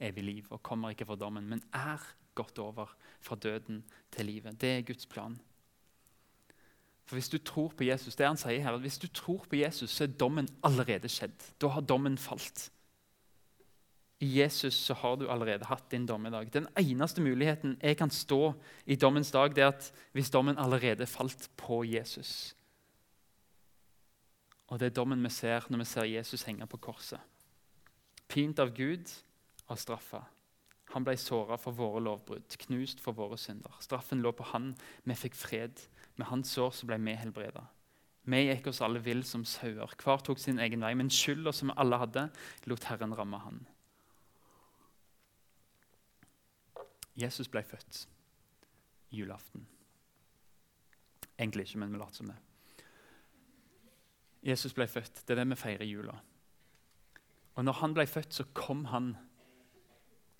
evig 0.00 0.24
liv 0.26 0.50
og 0.52 0.60
kommer 0.66 0.92
ikke 0.92 1.08
for 1.08 1.20
dommen, 1.20 1.48
men 1.48 1.64
er 1.72 2.04
gått 2.36 2.60
over 2.60 2.92
fra 3.24 3.36
døden 3.40 3.80
til 4.12 4.28
livet. 4.28 4.60
Det 4.60 4.74
er 4.76 4.86
Guds 4.92 5.08
plan. 5.08 5.38
For 7.10 7.16
Hvis 7.16 7.28
du 7.28 7.38
tror 7.38 7.72
på 7.74 7.84
Jesus, 7.84 8.14
det 8.14 8.26
han 8.26 8.36
sier 8.38 8.62
her, 8.62 8.76
hvis 8.78 8.98
du 9.02 9.08
tror 9.10 9.42
på 9.50 9.56
Jesus, 9.58 9.90
så 9.90 10.04
er 10.04 10.12
dommen 10.14 10.46
allerede 10.62 11.08
skjedd. 11.10 11.34
Da 11.58 11.66
har 11.74 11.82
dommen 11.82 12.14
falt. 12.18 12.68
I 14.22 14.28
Jesus 14.38 14.76
så 14.78 14.94
har 14.94 15.16
du 15.18 15.24
allerede 15.26 15.66
hatt 15.66 15.90
din 15.90 16.06
dommedag. 16.06 16.52
Den 16.54 16.68
eneste 16.78 17.20
muligheten 17.20 17.74
jeg 17.82 17.96
kan 17.98 18.14
stå 18.14 18.52
i 18.86 18.94
dommens 18.94 19.30
dag, 19.34 19.50
det 19.56 19.64
er 19.64 19.72
at 19.72 19.90
hvis 20.12 20.30
dommen 20.30 20.58
allerede 20.58 21.06
falt 21.06 21.50
på 21.56 21.82
Jesus. 21.82 22.54
Og 24.68 24.78
Det 24.78 24.86
er 24.86 24.94
dommen 24.94 25.24
vi 25.24 25.34
ser 25.34 25.66
når 25.68 25.78
vi 25.78 25.84
ser 25.84 26.04
Jesus 26.04 26.42
henge 26.46 26.66
på 26.66 26.76
korset. 26.76 27.18
Pint 28.28 28.58
av 28.58 28.70
Gud 28.70 29.10
og 29.66 29.78
straffa. 29.78 30.22
Han 30.94 31.04
ble 31.04 31.16
såra 31.16 31.58
for 31.58 31.74
våre 31.74 32.02
lovbrudd, 32.02 32.54
knust 32.68 33.00
for 33.02 33.18
våre 33.18 33.38
synder. 33.38 33.74
Straffen 33.80 34.22
lå 34.22 34.30
på 34.30 34.46
han, 34.52 34.76
vi 35.02 35.14
fikk 35.18 35.34
fred. 35.34 35.82
Med 36.20 36.28
hans 36.28 36.52
sår 36.52 36.74
så 36.76 36.88
ble 36.88 36.98
vi 37.00 37.16
helbreda. 37.16 37.64
Vi 38.28 38.42
gikk 38.44 38.68
oss 38.68 38.82
alle 38.84 39.00
vill 39.00 39.22
som 39.24 39.46
sauer. 39.48 39.94
Hver 39.96 40.20
tok 40.26 40.38
sin 40.38 40.60
egen 40.60 40.84
vei. 40.84 40.92
Men 40.98 41.08
skylda 41.08 41.54
som 41.56 41.72
alle 41.80 41.96
hadde, 42.02 42.26
lot 42.68 42.84
Herren 42.90 43.16
ramme 43.16 43.40
han. 43.40 43.62
Jesus 47.16 47.48
ble 47.48 47.62
født 47.64 48.04
julaften. 49.10 49.64
Egentlig 51.40 51.66
ikke, 51.66 51.80
men 51.80 51.94
vi 51.94 52.00
later 52.02 52.20
som 52.20 52.28
det. 52.30 52.36
Jesus 54.44 54.76
ble 54.76 54.86
født. 54.88 55.24
Det 55.24 55.34
er 55.34 55.40
det 55.40 55.48
vi 55.54 55.58
feirer 55.58 55.84
i 55.84 55.90
jula. 55.90 56.18
Og 57.56 57.64
når 57.64 57.80
han 57.80 57.96
ble 57.96 58.06
født, 58.08 58.36
så 58.36 58.46
kom 58.56 58.86
han 58.92 59.14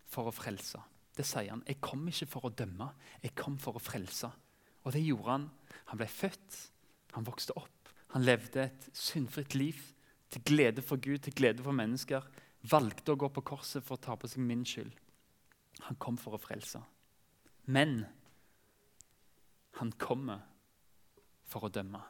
for 0.08 0.28
å 0.28 0.34
frelse. 0.34 0.80
Det 1.16 1.26
sier 1.26 1.50
han. 1.50 1.64
'Jeg 1.66 1.80
kom 1.80 2.06
ikke 2.08 2.26
for 2.26 2.46
å 2.46 2.54
dømme, 2.54 2.92
jeg 3.22 3.34
kom 3.34 3.58
for 3.58 3.76
å 3.76 3.82
frelse'. 3.82 4.30
Og 4.84 4.94
det 4.94 5.02
gjorde 5.04 5.30
han. 5.30 5.48
Han 5.92 6.00
ble 6.00 6.08
født, 6.10 6.58
han 7.16 7.26
vokste 7.26 7.56
opp, 7.58 7.90
han 8.14 8.24
levde 8.26 8.68
et 8.68 8.88
syndfritt 8.96 9.56
liv 9.58 9.78
til 10.30 10.42
glede 10.46 10.82
for 10.82 11.02
Gud, 11.02 11.18
til 11.24 11.34
glede 11.34 11.62
for 11.66 11.74
mennesker. 11.74 12.26
Valgte 12.70 13.14
å 13.14 13.18
gå 13.18 13.30
på 13.34 13.44
korset 13.52 13.84
for 13.84 13.96
å 13.96 14.02
ta 14.02 14.16
på 14.18 14.30
seg 14.30 14.44
min 14.46 14.64
skyld. 14.66 14.92
Han 15.88 15.98
kom 16.02 16.18
for 16.20 16.36
å 16.36 16.42
frelse. 16.42 16.82
Men 17.70 18.04
han 19.78 19.92
kommer 19.98 20.42
for 21.50 21.66
å 21.66 21.72
dømme. 21.72 22.02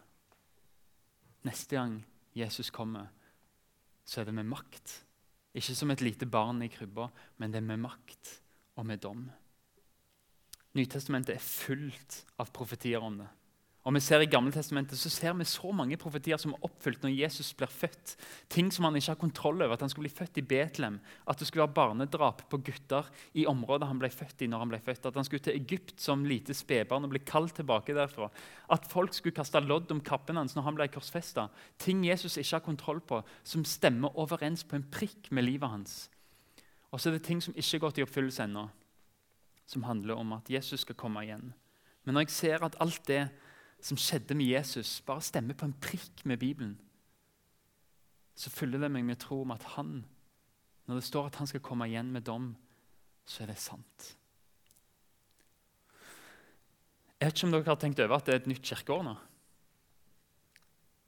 Neste 1.49 1.79
gang 1.79 2.00
Jesus 2.37 2.71
kommer, 2.75 3.09
så 4.05 4.21
er 4.21 4.29
det 4.29 4.37
med 4.37 4.49
makt. 4.50 4.97
Ikke 5.57 5.75
som 5.75 5.91
et 5.93 6.03
lite 6.05 6.29
barn 6.31 6.61
i 6.62 6.71
krybba, 6.73 7.09
men 7.39 7.53
det 7.53 7.61
er 7.61 7.69
med 7.69 7.81
makt 7.83 8.35
og 8.77 8.87
med 8.87 9.00
dom. 9.03 9.25
Nytestamentet 10.79 11.35
er 11.35 11.43
fullt 11.43 12.25
av 12.39 12.50
profetier 12.55 13.03
om 13.03 13.19
det. 13.23 13.29
Og 13.89 13.95
vi 13.97 14.00
ser 14.05 14.21
I 14.21 14.29
Gamle 14.29 14.53
Testamentet 14.53 14.99
så 15.00 15.09
ser 15.09 15.33
vi 15.39 15.47
så 15.49 15.71
mange 15.73 15.97
profetier 15.99 16.37
som 16.41 16.53
er 16.53 16.65
oppfylt 16.67 17.00
når 17.00 17.15
Jesus 17.17 17.49
blir 17.57 17.71
født. 17.73 18.12
Ting 18.53 18.69
som 18.69 18.85
han 18.85 18.99
ikke 18.99 19.15
har 19.15 19.21
kontroll 19.23 19.62
over. 19.65 19.73
At 19.73 19.85
han 19.87 19.89
skulle 19.89 20.11
bli 20.11 20.19
født 20.19 20.41
i 20.43 20.45
Betlehem. 20.45 20.99
At 21.25 21.41
det 21.41 21.49
skulle 21.49 21.65
være 21.65 21.79
barnedrap 21.79 22.43
på 22.53 22.61
gutter 22.67 23.09
i 23.33 23.47
området 23.49 23.89
han 23.89 24.03
ble 24.03 24.11
født 24.12 24.45
i. 24.45 24.50
når 24.53 24.62
han 24.67 24.75
ble 24.75 24.83
født. 24.85 25.09
At 25.09 25.17
han 25.17 25.25
skulle 25.25 25.47
til 25.47 25.57
Egypt 25.57 25.95
som 25.97 26.27
lite 26.29 26.53
spedbarn 26.55 27.09
og 27.09 27.15
bli 27.15 27.23
kalt 27.25 27.57
tilbake 27.57 27.97
derfra. 27.97 28.29
At 28.69 28.85
folk 28.93 29.17
skulle 29.17 29.39
kaste 29.41 29.65
lodd 29.65 29.89
om 29.97 30.05
kappen 30.05 30.37
hans 30.37 30.55
når 30.55 30.69
han 30.69 30.77
ble 30.77 30.91
korsfesta. 30.93 31.49
Ting 31.81 32.05
Jesus 32.05 32.37
ikke 32.37 32.59
har 32.59 32.67
kontroll 32.67 33.00
på, 33.00 33.23
som 33.43 33.65
stemmer 33.65 34.12
overens 34.12 34.62
på 34.62 34.77
en 34.77 34.85
prikk 34.93 35.33
med 35.33 35.49
livet 35.49 35.73
hans. 35.73 36.11
Og 36.93 37.00
så 37.00 37.09
er 37.09 37.17
det 37.17 37.25
ting 37.25 37.41
som 37.41 37.57
ikke 37.57 37.79
har 37.79 37.87
gått 37.87 38.03
i 38.03 38.05
oppfyllelse 38.05 38.45
ennå, 38.45 38.69
som 39.71 39.87
handler 39.87 40.19
om 40.19 40.35
at 40.35 40.50
Jesus 40.50 40.83
skal 40.83 40.99
komme 40.99 41.23
igjen. 41.23 41.53
Men 42.03 42.17
når 42.17 42.27
jeg 42.27 42.35
ser 42.35 42.65
at 42.67 42.79
alt 42.83 43.05
det 43.07 43.23
som 43.81 43.99
skjedde 44.00 44.35
med 44.37 44.50
Jesus, 44.50 44.99
bare 45.07 45.23
stemmer 45.25 45.55
på 45.57 45.69
en 45.69 45.77
prikk 45.79 46.25
med 46.27 46.41
Bibelen, 46.43 46.75
så 48.35 48.50
fyller 48.50 48.83
det 48.83 48.91
meg 48.91 49.05
med 49.07 49.21
tro 49.21 49.43
om 49.45 49.53
at 49.55 49.65
han, 49.77 50.00
når 50.89 50.99
det 50.99 51.07
står 51.07 51.29
at 51.29 51.39
han 51.41 51.49
skal 51.49 51.62
komme 51.65 51.87
igjen 51.87 52.11
med 52.12 52.27
dom, 52.27 52.50
så 53.29 53.45
er 53.45 53.53
det 53.53 53.61
sant. 53.62 54.11
Jeg 57.21 57.29
vet 57.29 57.37
ikke 57.37 57.47
om 57.47 57.55
dere 57.55 57.69
har 57.69 57.81
tenkt 57.81 58.00
over 58.00 58.17
at 58.17 58.27
det 58.27 58.35
er 58.35 58.41
et 58.41 58.50
nytt 58.50 58.65
kirkeår 58.65 59.03
nå. 59.07 59.17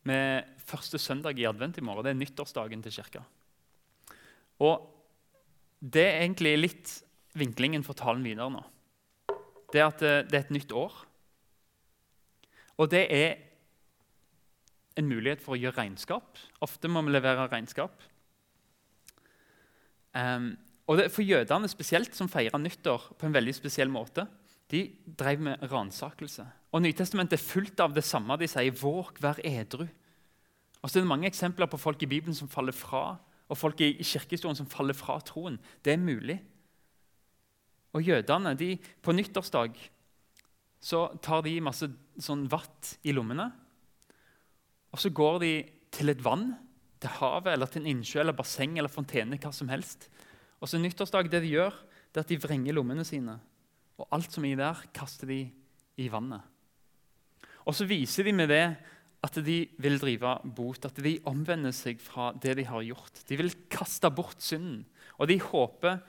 Med 0.06 0.58
første 0.68 1.00
søndag 1.00 1.38
i 1.40 1.46
advent 1.48 1.78
i 1.80 1.84
morgen. 1.84 2.04
Det 2.04 2.12
er 2.12 2.20
nyttårsdagen 2.20 2.82
til 2.84 2.94
kirka. 2.94 3.22
Og 4.60 4.84
det 5.80 6.04
er 6.04 6.20
egentlig 6.20 6.52
litt 6.58 6.92
vinklingen 7.38 7.84
for 7.86 7.98
talen 7.98 8.24
videre 8.24 8.50
nå. 8.52 8.62
Det 9.72 9.80
er 9.80 9.88
at 9.88 10.02
det 10.28 10.36
er 10.36 10.44
et 10.44 10.54
nytt 10.54 10.72
år. 10.76 10.92
Og 12.80 12.90
det 12.92 13.06
er 13.08 13.36
en 14.98 15.08
mulighet 15.08 15.40
for 15.40 15.56
å 15.56 15.60
gjøre 15.60 15.78
regnskap. 15.80 16.40
Ofte 16.64 16.90
må 16.92 17.02
vi 17.06 17.14
levere 17.14 17.48
regnskap. 17.48 17.94
Um, 20.12 20.52
og 20.90 20.98
det, 20.98 21.08
For 21.14 21.24
jødene 21.24 21.70
spesielt, 21.72 22.14
som 22.16 22.28
feirer 22.28 22.60
nyttår 22.60 23.12
på 23.18 23.26
en 23.26 23.34
veldig 23.34 23.54
spesiell 23.56 23.88
måte, 23.92 24.26
de 24.72 24.84
drev 25.18 25.40
med 25.40 25.64
ransakelse. 25.72 26.44
Og 26.72 26.82
Nytestamentet 26.82 27.38
er 27.38 27.44
fullt 27.44 27.80
av 27.84 27.94
det 27.94 28.04
samme. 28.04 28.36
De 28.40 28.48
sier 28.48 28.72
'våg, 28.72 29.20
vær 29.20 29.40
edru'. 29.44 29.88
Og 30.82 30.90
så 30.90 30.98
er 30.98 31.02
det 31.02 31.08
mange 31.08 31.26
eksempler 31.26 31.66
på 31.66 31.76
folk 31.78 32.02
i 32.02 32.06
Bibelen 32.06 32.34
som 32.34 32.48
faller 32.48 32.72
fra, 32.72 33.16
og 33.48 33.58
folk 33.58 33.80
i, 33.80 33.92
i 34.00 34.02
kirkehistorien 34.02 34.56
som 34.56 34.66
faller 34.66 34.94
fra 34.94 35.20
troen. 35.20 35.58
Det 35.84 35.92
er 35.92 35.96
mulig. 35.96 36.40
Og 37.92 38.04
jødene 38.04 38.54
de, 38.56 38.74
på 38.78 39.14
nyttårsdag 39.14 39.76
så 40.82 41.04
tar 41.22 41.44
de 41.46 41.60
masse 41.62 41.86
sånn 42.20 42.46
vatt 42.50 42.96
i 43.06 43.14
lommene. 43.14 43.46
Og 44.92 45.00
så 45.00 45.12
går 45.14 45.38
de 45.44 45.52
til 45.94 46.12
et 46.12 46.22
vann, 46.24 46.50
til 47.02 47.12
havet, 47.18 47.52
eller 47.54 47.70
til 47.70 47.82
en 47.82 47.90
innsjø, 47.94 48.20
eller 48.22 48.36
basseng 48.36 48.78
eller 48.78 48.92
fontene. 48.92 49.38
hva 49.38 49.52
som 49.54 49.70
helst. 49.70 50.08
Og 50.60 50.70
så 50.70 50.78
nyttårsdag, 50.78 51.30
det 51.30 51.42
de 51.44 51.54
gjør, 51.54 51.74
det 52.12 52.20
er 52.20 52.26
at 52.26 52.32
de 52.32 52.40
vrenger 52.40 52.76
lommene 52.76 53.04
sine. 53.06 53.38
Og 53.98 54.08
alt 54.14 54.32
som 54.32 54.44
er 54.46 54.58
der, 54.58 54.82
kaster 54.94 55.30
de 55.30 55.44
i 56.00 56.08
vannet. 56.10 56.42
Og 57.66 57.76
så 57.76 57.86
viser 57.86 58.26
de 58.26 58.34
med 58.34 58.50
det 58.50 58.64
at 59.22 59.38
de 59.46 59.58
vil 59.78 60.00
drive 60.02 60.34
bot, 60.56 60.84
at 60.88 60.98
de 60.98 61.14
omvender 61.30 61.74
seg 61.74 62.00
fra 62.02 62.32
det 62.34 62.56
de 62.58 62.66
har 62.66 62.82
gjort. 62.82 63.22
De 63.28 63.38
vil 63.38 63.52
kaste 63.70 64.10
bort 64.10 64.42
synden. 64.42 64.82
Og 65.22 65.30
de 65.30 65.38
håper 65.38 66.00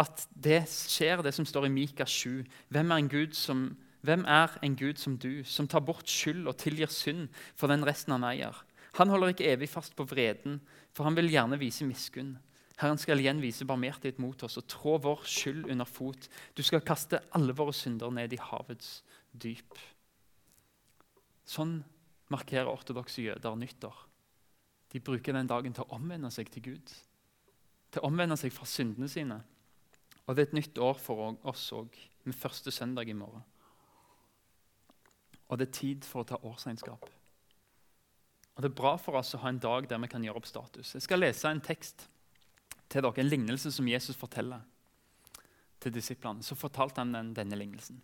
at 0.00 0.26
det 0.32 0.62
skjer, 0.70 1.22
det 1.22 1.34
som 1.36 1.46
står 1.46 1.68
i 1.68 1.72
Mika 1.72 2.06
7. 2.08 2.42
Hvem 2.72 2.92
er 2.92 3.02
en 3.02 3.10
Gud 3.12 3.36
som 3.36 3.66
hvem 4.02 4.24
er 4.26 4.50
en 4.66 4.74
Gud 4.74 4.98
som 4.98 5.14
du, 5.14 5.44
som 5.46 5.68
tar 5.70 5.84
bort 5.86 6.10
skyld 6.10 6.48
og 6.50 6.56
tilgir 6.58 6.90
synd 6.90 7.28
for 7.54 7.70
den 7.70 7.84
resten 7.86 8.10
han 8.16 8.26
eier? 8.26 8.56
Han 8.98 9.12
holder 9.12 9.30
ikke 9.30 9.46
evig 9.52 9.68
fast 9.70 9.94
på 9.96 10.04
vreden, 10.10 10.58
for 10.90 11.06
han 11.06 11.14
vil 11.16 11.30
gjerne 11.30 11.58
vise 11.60 11.86
miskunn. 11.86 12.34
Herren 12.82 12.98
skal 12.98 13.22
igjen 13.22 13.38
vise 13.40 13.66
barmhjertighet 13.68 14.18
mot 14.18 14.42
oss 14.42 14.58
og 14.58 14.66
trå 14.66 14.96
vår 15.04 15.22
skyld 15.28 15.68
under 15.70 15.86
fot. 15.86 16.26
Du 16.58 16.64
skal 16.66 16.82
kaste 16.82 17.22
alle 17.30 17.54
våre 17.54 17.74
synder 17.76 18.10
ned 18.10 18.34
i 18.34 18.40
havets 18.42 19.04
dyp. 19.30 19.78
Sånn 21.46 21.78
markerer 22.32 22.72
ortodokse 22.72 23.22
jøder 23.22 23.54
nyttår. 23.60 23.94
De 24.92 25.00
bruker 25.00 25.36
den 25.36 25.48
dagen 25.48 25.76
til 25.76 25.86
å 25.86 25.94
omvende 25.94 26.32
seg 26.34 26.50
til 26.50 26.66
Gud. 26.72 26.90
Til 27.92 28.02
å 28.02 28.10
omvende 28.10 28.36
seg 28.40 28.50
fra 28.52 28.66
syndene 28.66 29.08
sine. 29.08 29.38
Og 30.26 30.36
det 30.36 30.42
er 30.42 30.50
et 30.50 30.58
nytt 30.60 30.78
år 30.78 31.00
for 31.02 31.36
oss 31.48 31.64
òg, 31.74 31.96
med 32.24 32.38
første 32.38 32.70
søndag 32.70 33.08
i 33.10 33.16
morgen. 33.18 33.42
Og 35.50 35.58
det 35.58 35.68
er 35.68 35.78
tid 35.78 36.06
for 36.06 36.22
å 36.22 36.28
ta 36.28 36.38
årsregnskap. 36.40 37.08
Og 38.52 38.62
Det 38.62 38.68
er 38.68 38.76
bra 38.76 38.96
for 39.00 39.16
oss 39.18 39.34
å 39.34 39.40
ha 39.42 39.48
en 39.48 39.58
dag 39.58 39.88
der 39.88 39.98
vi 39.98 40.10
kan 40.12 40.24
gjøre 40.24 40.40
opp 40.40 40.46
status. 40.46 40.94
Jeg 40.94 41.02
skal 41.02 41.20
lese 41.20 41.48
en 41.48 41.60
tekst 41.60 42.06
til 42.88 43.02
dere, 43.02 43.20
en 43.20 43.28
lignelse 43.32 43.72
som 43.72 43.88
Jesus 43.88 44.16
forteller 44.16 44.62
til 45.80 45.92
disiplene. 45.92 46.44
Så 46.44 46.54
fortalte 46.54 47.00
han 47.00 47.12
den, 47.12 47.32
denne 47.34 47.58
lignelsen. 47.58 48.00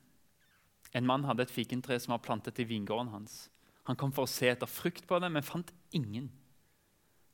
En 0.96 1.06
mann 1.06 1.26
hadde 1.28 1.44
et 1.44 1.52
fikentre 1.52 1.98
som 2.00 2.16
var 2.16 2.24
plantet 2.24 2.58
i 2.58 2.66
vingården 2.68 3.12
hans. 3.12 3.48
Han 3.88 3.96
kom 3.96 4.12
for 4.12 4.24
å 4.24 4.30
se 4.30 4.48
etter 4.50 4.68
frukt 4.68 5.06
på 5.08 5.20
det, 5.20 5.30
men 5.32 5.44
fant 5.44 5.70
ingen. 5.96 6.30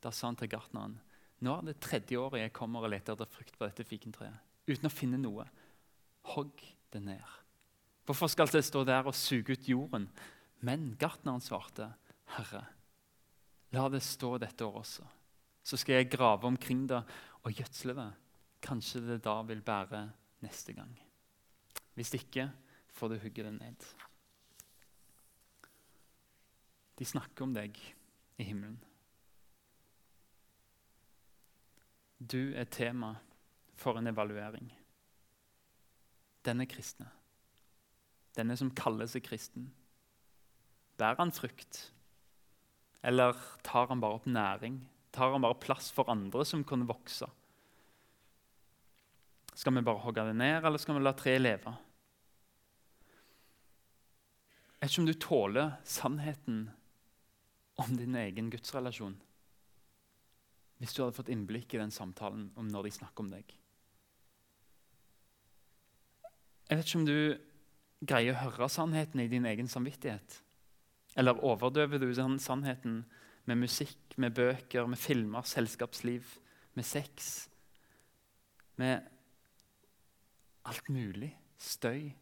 Da 0.03 0.13
sa 0.13 0.29
han 0.29 0.39
til 0.39 0.51
gartneren, 0.53 0.99
nå 1.43 1.55
er 1.55 1.71
det 1.71 1.81
tredje 1.83 2.19
året 2.19 2.43
jeg 2.43 2.55
kommer 2.55 2.85
og 2.85 2.93
leter 2.93 3.15
etter 3.15 3.31
frukt 3.31 3.57
på 3.57 3.67
dette 3.67 3.87
fikentreet. 3.87 4.44
Uten 4.69 4.89
å 4.89 4.93
finne 4.93 5.21
noe. 5.21 5.47
Hogg 6.35 6.63
det 6.95 7.03
ned. 7.05 7.25
Hvorfor 8.05 8.29
skal 8.33 8.51
det 8.53 8.65
stå 8.65 8.85
der 8.85 9.07
og 9.09 9.17
suge 9.17 9.57
ut 9.57 9.69
jorden? 9.69 10.09
Men 10.65 10.93
gartneren 11.01 11.43
svarte, 11.45 11.91
Herre, 12.37 12.65
la 13.77 13.89
det 13.93 14.01
stå 14.05 14.37
dette 14.41 14.65
året 14.65 14.85
også. 14.85 15.07
Så 15.65 15.81
skal 15.81 16.01
jeg 16.01 16.13
grave 16.13 16.49
omkring 16.49 16.85
det 16.89 17.01
og 17.45 17.53
gjødsle 17.53 17.97
det. 17.97 18.11
Kanskje 18.65 19.03
det 19.05 19.19
da 19.25 19.39
vil 19.45 19.61
bære 19.65 20.07
neste 20.45 20.73
gang. 20.77 20.93
Hvis 21.97 22.15
ikke 22.17 22.49
får 22.97 23.13
du 23.13 23.19
hugge 23.23 23.45
det 23.45 23.53
ned. 23.59 23.87
De 26.99 27.05
snakker 27.05 27.45
om 27.45 27.55
deg 27.57 27.77
i 28.39 28.47
himmelen. 28.47 28.79
Du 32.19 32.55
er 32.57 32.69
tema 32.71 33.17
for 33.77 33.99
en 33.99 34.11
evaluering. 34.11 34.71
Denne 36.45 36.67
kristne 36.69 37.11
denne 38.35 38.57
som 38.59 38.73
kaller 38.75 39.09
seg 39.11 39.25
kristen? 39.27 39.69
Bærer 40.99 41.23
han 41.23 41.35
frukt? 41.35 41.89
Eller 43.05 43.39
tar 43.67 43.89
han 43.91 44.03
bare 44.03 44.19
opp 44.19 44.29
næring? 44.31 44.81
Tar 45.15 45.35
han 45.35 45.45
bare 45.45 45.61
plass 45.63 45.91
for 45.95 46.11
andre 46.11 46.45
som 46.49 46.65
kunne 46.67 46.89
vokse? 46.89 47.29
Skal 49.55 49.77
vi 49.77 49.85
bare 49.87 50.03
hogge 50.03 50.25
det 50.27 50.35
ned, 50.35 50.65
eller 50.65 50.83
skal 50.83 50.99
vi 50.99 51.05
la 51.05 51.15
treet 51.15 51.43
leve? 51.43 51.75
Jeg 54.75 54.89
vet 54.89 54.93
ikke 54.93 55.03
om 55.05 55.07
du 55.09 55.21
tåler 55.23 55.77
sannheten 55.89 56.65
om 57.81 57.95
din 57.97 58.19
egen 58.21 58.51
gudsrelasjon 58.53 59.17
hvis 60.83 60.93
du 60.93 61.01
hadde 61.01 61.17
fått 61.17 61.31
innblikk 61.33 61.73
i 61.73 61.79
den 61.81 61.93
samtalen 61.95 62.49
om 62.61 62.67
når 62.69 62.89
de 62.89 62.91
snakker 62.93 63.25
om 63.25 63.31
deg. 63.33 63.55
Jeg 66.69 66.79
vet 66.79 66.89
ikke 66.89 67.01
om 67.03 67.09
du 67.09 67.19
greier 68.05 68.35
å 68.35 68.43
høre 68.47 68.69
sannheten 68.73 69.21
i 69.21 69.29
din 69.29 69.47
egen 69.49 69.69
samvittighet? 69.71 70.41
Eller 71.19 71.39
overdøver 71.45 72.01
du 72.03 72.09
den 72.13 72.39
sannheten 72.43 73.03
med 73.45 73.61
musikk, 73.61 74.17
med 74.17 74.35
bøker, 74.35 74.89
med 74.89 74.99
filmer, 74.99 75.45
selskapsliv, 75.47 76.27
med 76.75 76.89
sex? 76.89 77.49
Med 78.81 79.05
alt 80.65 80.89
mulig. 80.89 81.35
Støy. 81.65 82.13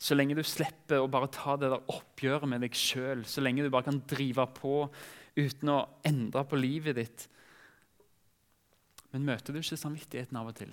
så 0.00 0.16
lenge 0.16 0.34
du 0.34 0.40
slipper 0.42 1.02
å 1.02 1.10
bare 1.12 1.28
ta 1.28 1.52
det 1.60 1.68
der 1.68 1.90
oppgjøret 1.92 2.48
med 2.48 2.62
deg 2.64 2.74
sjøl, 2.74 3.20
så 3.28 3.42
lenge 3.44 3.62
du 3.62 3.68
bare 3.70 3.90
kan 3.90 4.00
drive 4.08 4.46
på 4.56 4.88
uten 5.36 5.72
å 5.74 5.82
endre 6.08 6.42
på 6.48 6.56
livet 6.56 6.96
ditt. 6.96 7.26
Men 9.12 9.28
møter 9.28 9.52
du 9.52 9.60
ikke 9.60 9.76
samvittigheten 9.76 10.40
av 10.40 10.48
og 10.48 10.56
til? 10.56 10.72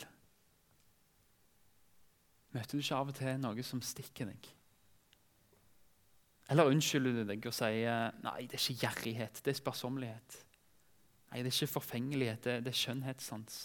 Møter 2.55 2.77
du 2.77 2.83
ikke 2.83 2.99
av 2.99 3.11
og 3.11 3.17
til 3.17 3.41
noe 3.41 3.65
som 3.65 3.81
stikker 3.83 4.29
deg? 4.29 4.51
Eller 6.47 6.69
unnskylder 6.71 7.17
du 7.17 7.23
deg 7.27 7.47
og 7.49 7.55
sier 7.55 8.13
nei, 8.23 8.45
det 8.47 8.55
er 8.55 8.61
ikke 8.61 8.85
gjerrighet, 8.85 9.41
det 9.43 9.51
er 9.51 9.59
sparsommelighet. 9.59 10.37
Nei, 11.31 11.41
det 11.41 11.51
er 11.51 11.57
ikke 11.57 11.75
forfengelighet, 11.75 12.45
det, 12.45 12.55
det 12.63 12.71
er 12.71 12.79
skjønnhetssans. 12.81 13.57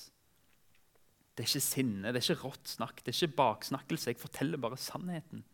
Det 1.32 1.44
er 1.44 1.48
ikke 1.48 1.64
sinne, 1.64 2.10
det 2.10 2.18
er 2.18 2.26
ikke 2.26 2.48
rått 2.48 2.74
snakk, 2.74 2.98
det 3.00 3.14
er 3.14 3.20
ikke 3.20 3.38
baksnakkelse. 3.38 4.10
Jeg 4.10 4.20
forteller 4.20 4.60
bare 4.60 4.80
sannheten. 4.80 5.44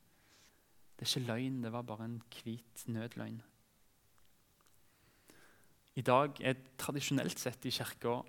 Det 0.96 1.04
er 1.04 1.12
ikke 1.12 1.28
løgn, 1.28 1.60
det 1.62 1.74
var 1.76 1.84
bare 1.86 2.08
en 2.08 2.16
hvit 2.32 2.86
nødløgn. 2.90 3.42
I 5.98 6.02
dag 6.06 6.40
er 6.46 6.58
tradisjonelt 6.78 7.38
sett 7.42 7.64
i 7.66 7.74
kirka 7.74 8.20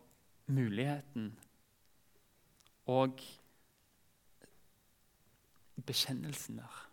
muligheten 0.50 1.32
og 2.90 3.22
bekjennelsen 5.86 6.60
der. 6.62 6.86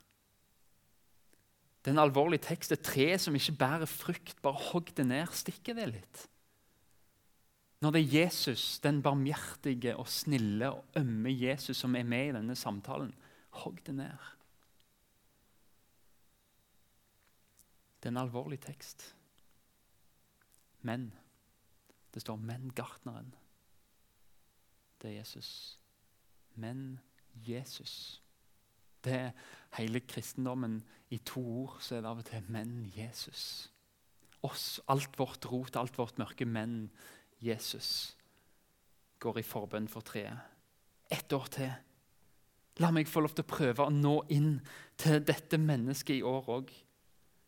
Det 1.87 1.93
er 1.93 1.95
en 1.95 2.03
alvorlig 2.03 2.41
tekst. 2.43 2.73
Et 2.73 2.83
tre 2.83 3.19
som 3.19 3.35
ikke 3.39 3.53
bærer 3.61 3.87
frukt, 3.87 4.41
bare 4.43 4.59
hogg 4.73 4.91
det 4.97 5.07
ned. 5.07 5.31
Stikker 5.31 5.77
det 5.79 5.87
litt? 5.93 6.23
Når 7.85 7.93
det 7.95 8.01
er 8.01 8.25
Jesus, 8.25 8.81
den 8.83 9.03
barmhjertige 9.05 9.97
og 9.97 10.09
snille 10.09 10.73
og 10.73 10.99
ømme 10.99 11.31
Jesus 11.31 11.77
som 11.77 11.95
er 11.95 12.03
med 12.09 12.31
i 12.31 12.35
denne 12.35 12.57
samtalen, 12.57 13.13
hogg 13.63 13.79
det 13.87 13.95
ned. 13.95 14.27
Det 18.01 18.09
er 18.11 18.15
en 18.17 18.25
alvorlig 18.25 18.59
tekst. 18.61 19.15
Men 20.83 21.13
det 22.15 22.23
står 22.23 22.37
'men 22.37 22.73
gartneren'. 22.81 23.35
Det 25.03 25.11
er 25.11 25.19
Jesus. 25.19 25.79
Men 26.55 27.01
Jesus. 27.35 28.23
Det 29.07 29.15
er 29.15 29.33
hele 29.79 30.03
kristendommen 30.03 30.81
i 31.15 31.21
to 31.23 31.43
ord. 31.63 31.79
Så 31.81 31.97
er 31.97 32.03
det 32.03 32.11
av 32.11 32.19
og 32.19 32.25
til 32.27 32.43
'men 32.49 32.93
Jesus'. 32.97 33.71
Oss, 34.43 34.81
alt 34.89 35.19
vårt 35.19 35.47
rot, 35.47 35.77
alt 35.77 35.99
vårt 35.99 36.19
mørke, 36.19 36.45
men 36.45 36.91
Jesus 37.41 38.17
går 39.19 39.39
i 39.39 39.43
forbønn 39.43 39.89
for 39.89 40.01
treet. 40.01 40.39
Ett 41.11 41.33
år 41.33 41.47
til. 41.47 41.73
La 42.83 42.91
meg 42.91 43.09
få 43.09 43.23
lov 43.25 43.35
til 43.35 43.45
å 43.47 43.49
prøve 43.49 43.87
å 43.87 43.93
nå 43.93 44.19
inn 44.35 44.61
til 45.01 45.23
dette 45.25 45.59
mennesket 45.59 46.19
i 46.19 46.23
år 46.27 46.51
òg. 46.59 46.73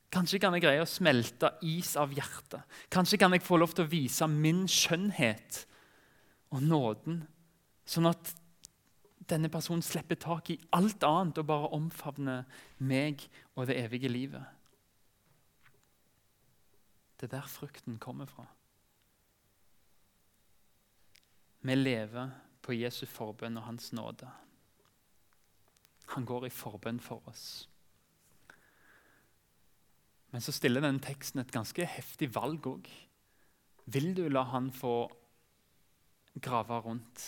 Kanskje 0.09 0.41
kan 0.41 0.55
jeg 0.57 0.65
greie 0.65 0.81
å 0.81 0.89
smelte 0.89 1.51
is 1.69 1.93
av 2.01 2.15
hjertet. 2.17 2.63
Kanskje 2.89 3.19
kan 3.21 3.35
jeg 3.37 3.45
få 3.45 3.59
lov 3.61 3.75
til 3.77 3.85
å 3.85 3.93
vise 3.93 4.29
min 4.31 4.65
skjønnhet 4.71 5.67
og 6.57 6.63
nåden, 6.65 7.27
sånn 7.85 8.09
at 8.09 8.33
denne 9.31 9.51
personen 9.53 9.83
slipper 9.85 10.19
tak 10.21 10.51
i 10.51 10.59
alt 10.73 11.05
annet 11.05 11.39
og 11.41 11.49
bare 11.51 11.73
omfavner 11.77 12.45
meg 12.79 13.25
og 13.55 13.69
det 13.69 13.79
evige 13.81 14.09
livet. 14.09 14.45
Det 17.19 17.29
er 17.29 17.39
der 17.41 17.51
frukten 17.51 17.99
kommer 17.99 18.27
fra. 18.31 18.47
Vi 21.61 21.75
lever 21.75 22.31
på 22.63 22.77
Jesu 22.77 23.05
forbønn 23.07 23.59
og 23.59 23.67
Hans 23.67 23.91
nåde. 23.93 24.29
Han 26.15 26.25
går 26.25 26.47
i 26.47 26.55
forbønn 26.55 27.01
for 27.01 27.27
oss. 27.29 27.67
Men 30.31 30.45
så 30.45 30.53
stiller 30.53 30.85
denne 30.85 31.03
teksten 31.03 31.41
et 31.41 31.53
ganske 31.53 31.85
heftig 31.89 32.31
valg 32.37 32.67
òg. 32.69 32.89
Vil 33.89 34.13
du 34.17 34.27
la 34.29 34.45
han 34.53 34.69
få 34.73 35.09
grave 36.45 36.81
rundt? 36.85 37.25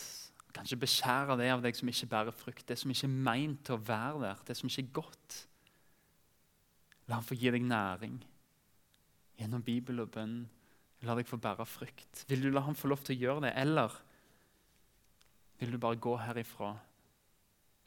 Kanskje 0.55 0.81
beskjære 0.83 1.37
det 1.39 1.51
av 1.53 1.63
deg 1.63 1.77
som 1.79 1.91
ikke 1.91 2.09
bærer 2.11 2.35
frukt, 2.35 2.67
det 2.69 2.79
som 2.79 2.91
ikke 2.91 3.07
er 3.07 3.19
meint 3.31 3.63
til 3.67 3.77
å 3.77 3.83
være 3.87 4.23
der, 4.25 4.45
det 4.49 4.57
som 4.59 4.71
ikke 4.71 4.83
er 4.83 4.95
godt. 4.99 5.37
La 7.09 7.19
ham 7.19 7.27
få 7.27 7.39
gi 7.39 7.53
deg 7.55 7.67
næring 7.67 8.19
gjennom 9.41 9.63
Bibel 9.65 10.03
og 10.03 10.11
bønn. 10.15 10.41
La 11.07 11.17
deg 11.17 11.29
få 11.29 11.39
bære 11.41 11.67
frukt. 11.69 12.25
Vil 12.29 12.43
du 12.45 12.51
la 12.53 12.65
ham 12.67 12.77
få 12.77 12.91
lov 12.91 13.05
til 13.07 13.17
å 13.17 13.23
gjøre 13.25 13.45
det, 13.47 13.55
eller 13.63 13.95
vil 15.61 15.75
du 15.75 15.81
bare 15.81 16.01
gå 16.01 16.17
herifra 16.21 16.75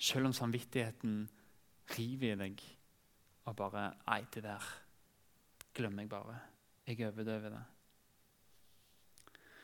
selv 0.03 0.29
om 0.29 0.35
samvittigheten 0.35 1.21
river 1.93 2.33
i 2.33 2.39
deg 2.39 2.63
og 3.49 3.55
bare 3.59 3.89
Nei, 4.07 4.21
det 4.33 4.43
der 4.45 4.65
glemmer 5.75 6.05
jeg 6.05 6.11
bare. 6.11 6.35
Jeg 6.87 6.99
overdøver 7.07 7.55
det. 7.55 7.63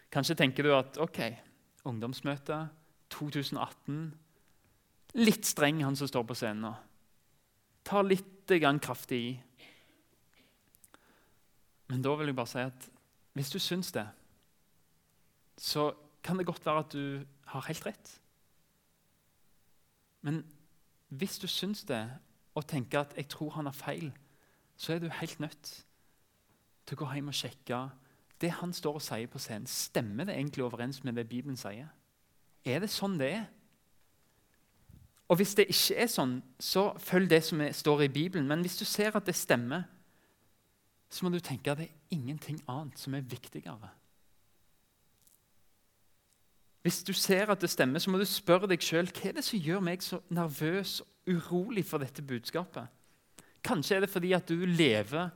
Kanskje 0.10 0.36
tenker 0.40 0.66
du 0.66 0.74
at 0.74 0.98
ok, 1.02 1.20
ungdomsmøte 1.86 2.58
2018 3.10 4.18
Litt 5.18 5.48
streng, 5.50 5.82
han 5.82 5.96
som 5.98 6.06
står 6.06 6.26
på 6.30 6.36
scenen 6.38 6.68
nå. 6.68 6.74
Tar 7.88 8.06
litt 8.06 8.52
kraftig 8.82 9.18
i. 9.18 9.32
Men 11.90 12.04
da 12.06 12.14
vil 12.18 12.30
jeg 12.30 12.38
bare 12.38 12.52
si 12.52 12.62
at 12.62 12.88
hvis 13.38 13.50
du 13.50 13.58
syns 13.62 13.92
det, 13.96 14.06
så 15.58 15.90
kan 16.24 16.38
det 16.38 16.46
godt 16.46 16.66
være 16.66 16.80
at 16.86 16.94
du 16.94 17.26
har 17.50 17.66
helt 17.68 17.86
rett. 17.86 18.12
Men 20.22 20.44
hvis 21.10 21.40
du 21.40 21.48
syns 21.48 21.84
det 21.90 22.04
og 22.56 22.68
tenker 22.68 23.00
at 23.00 23.14
'jeg 23.16 23.30
tror 23.30 23.50
han 23.50 23.66
har 23.66 23.74
feil', 23.74 24.14
så 24.78 24.94
er 24.94 25.00
du 25.00 25.10
helt 25.10 25.40
nødt 25.40 25.86
til 26.86 26.96
å 26.96 27.06
gå 27.06 27.14
hjem 27.14 27.28
og 27.28 27.34
sjekke 27.34 27.92
det 28.42 28.52
han 28.52 28.74
står 28.74 28.94
og 28.94 29.02
sier 29.02 29.28
på 29.28 29.40
scenen. 29.40 29.68
Stemmer 29.68 30.24
det 30.24 30.36
egentlig 30.36 30.64
overens 30.64 31.04
med 31.04 31.14
det 31.14 31.30
Bibelen 31.30 31.58
sier? 31.58 31.88
Er 32.66 32.84
det 32.84 32.92
sånn 32.92 33.18
det 33.20 33.32
er? 33.38 33.48
Og 35.30 35.38
Hvis 35.38 35.54
det 35.56 35.68
ikke 35.70 35.96
er 36.02 36.10
sånn, 36.10 36.40
så 36.58 36.90
følg 36.98 37.30
det 37.30 37.44
som 37.46 37.62
står 37.62 38.08
i 38.08 38.12
Bibelen. 38.14 38.48
Men 38.50 38.64
hvis 38.66 38.80
du 38.80 38.86
ser 38.86 39.14
at 39.16 39.28
det 39.30 39.36
stemmer, 39.38 39.86
så 41.10 41.26
må 41.26 41.32
du 41.34 41.40
tenke 41.40 41.72
at 41.72 41.78
det 41.78 41.90
er 41.90 42.18
ingenting 42.18 42.58
annet 42.70 42.98
som 42.98 43.14
er 43.14 43.26
viktigere. 43.26 43.92
Hvis 46.82 47.04
du 47.04 47.14
ser 47.14 47.52
at 47.52 47.62
det 47.62 47.70
stemmer, 47.70 48.00
så 48.00 48.10
må 48.10 48.18
du 48.18 48.26
spørre 48.26 48.70
deg 48.72 48.82
sjøl 48.82 49.10
hva 49.12 49.30
er 49.30 49.38
det 49.38 49.46
som 49.46 49.62
gjør 49.62 49.84
meg 49.86 50.02
så 50.02 50.22
nervøs 50.34 51.02
og 51.04 51.36
urolig 51.36 51.84
for 51.86 52.02
dette 52.02 52.24
budskapet. 52.26 52.88
Kanskje 53.66 53.98
er 53.98 54.06
det 54.06 54.10
fordi 54.10 54.32
at 54.34 54.50
du 54.50 54.64
lever 54.66 55.30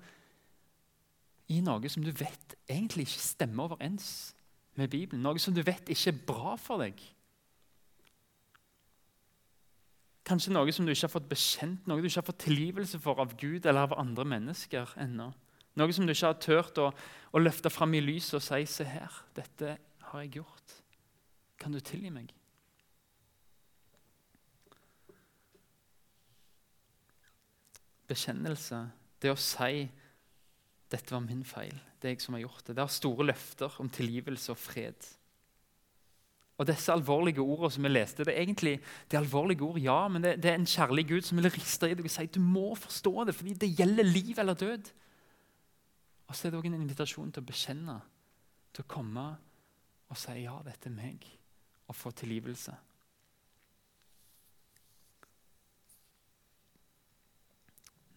i 1.54 1.60
noe 1.62 1.90
som 1.92 2.06
du 2.06 2.14
vet 2.16 2.56
egentlig 2.66 3.06
ikke 3.06 3.26
stemmer 3.28 3.68
overens 3.68 4.08
med 4.76 4.90
Bibelen. 4.90 5.24
Noe 5.24 5.40
som 5.42 5.54
du 5.56 5.62
vet 5.66 5.90
ikke 5.90 6.14
er 6.14 6.24
bra 6.28 6.56
for 6.60 6.82
deg. 6.84 7.00
Kanskje 10.24 10.54
noe 10.56 10.72
som 10.72 10.86
du 10.88 10.94
ikke 10.94 11.08
har 11.10 11.12
fått 11.12 11.30
bekjent, 11.30 11.88
noe 11.88 12.00
du 12.00 12.08
ikke 12.08 12.22
har 12.22 12.30
fått 12.30 12.46
tilgivelse 12.46 13.00
for 13.04 13.20
av 13.20 13.36
Gud 13.40 13.66
eller 13.66 13.90
av 13.90 13.98
andre 14.00 14.26
mennesker 14.36 14.96
ennå. 15.04 15.34
Noe 15.80 15.96
som 15.96 16.08
du 16.08 16.14
ikke 16.14 16.30
har 16.30 16.40
turt 16.40 16.80
å, 16.80 16.92
å 17.34 17.42
løfte 17.42 17.72
fram 17.74 17.96
i 17.98 18.04
lyset 18.04 18.38
og 18.40 18.46
si 18.46 18.66
'Se 18.66 18.86
her, 18.86 19.12
dette 19.36 19.78
har 20.00 20.22
jeg 20.22 20.36
gjort. 20.40 20.82
Kan 21.58 21.72
du 21.72 21.80
tilgi 21.80 22.10
meg?' 22.10 22.34
Bekjennelse, 28.08 28.92
det 29.22 29.32
å 29.32 29.36
si 29.40 29.90
dette 30.92 31.14
var 31.14 31.22
min 31.22 31.44
feil. 31.44 31.80
Det 32.04 32.10
er 32.10 32.18
jeg 32.18 32.24
som 32.26 32.36
har 32.36 32.42
gjort 32.44 32.66
det. 32.68 32.74
Det 32.76 32.84
har 32.84 32.92
store 32.92 33.26
løfter 33.30 33.76
om 33.80 33.90
tilgivelse 33.90 34.52
og 34.52 34.60
fred. 34.60 35.06
Og 36.60 36.68
disse 36.68 36.92
alvorlige 36.92 37.40
ordene 37.42 37.72
som 37.72 37.86
vi 37.88 37.92
leste, 37.94 38.26
det 38.28 38.34
er 38.34 38.44
egentlig 38.44 38.74
det 39.10 39.16
er 39.16 39.22
alvorlige 39.22 39.64
ord, 39.64 39.80
ja, 39.80 40.02
men 40.12 40.26
det, 40.26 40.36
det, 40.44 40.52
er 40.52 40.60
en 40.60 40.68
kjærlig 40.68 41.08
Gud 41.10 41.22
som 41.26 41.40
vil 41.40 41.50
riste 41.50 41.88
i 41.90 41.96
deg 41.96 42.06
og 42.06 42.12
si 42.12 42.26
du 42.28 42.42
må 42.44 42.74
forstå 42.76 43.14
det, 43.30 43.36
fordi 43.38 43.56
det 43.64 43.72
gjelder 43.80 44.10
liv 44.10 44.42
eller 44.44 44.60
død. 44.60 44.92
Og 46.28 46.36
så 46.36 46.48
er 46.48 46.54
det 46.54 46.60
òg 46.60 46.68
en 46.70 46.76
invitasjon 46.82 47.32
til 47.32 47.42
å 47.42 47.48
bekjenne, 47.48 47.96
til 48.76 48.84
å 48.84 48.92
komme 48.92 49.26
og 50.12 50.20
si 50.20 50.36
ja, 50.44 50.58
dette 50.68 50.92
er 50.92 50.98
meg, 50.98 51.24
og 51.88 51.98
få 51.98 52.12
tilgivelse. 52.20 52.76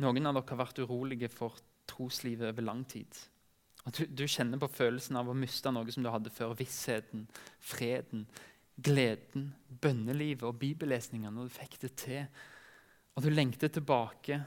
Noen 0.02 0.28
av 0.28 0.36
dere 0.36 0.50
har 0.50 0.60
vært 0.60 0.82
urolige 0.84 1.30
for 1.32 1.56
troslivet 1.88 2.50
over 2.50 2.66
lang 2.66 2.82
tid. 2.84 3.22
Og 3.86 3.94
du, 3.94 4.02
du, 4.10 4.24
kjenner 4.26 4.58
på 4.58 4.68
følelsen 4.72 5.18
av 5.18 5.28
å 5.30 5.36
miste 5.38 5.70
noe 5.70 5.92
som 5.94 6.02
du 6.02 6.10
hadde 6.10 6.32
før. 6.34 6.56
Vissheten, 6.58 7.26
freden, 7.62 8.24
gleden, 8.76 9.52
bønnelivet 9.82 10.46
og 10.48 10.58
bibellesninga 10.60 11.30
når 11.30 11.46
du 11.46 11.54
fikk 11.54 11.78
det 11.84 11.92
til. 12.02 12.24
Og 13.14 13.24
du 13.24 13.30
lengter 13.30 13.70
tilbake 13.72 14.40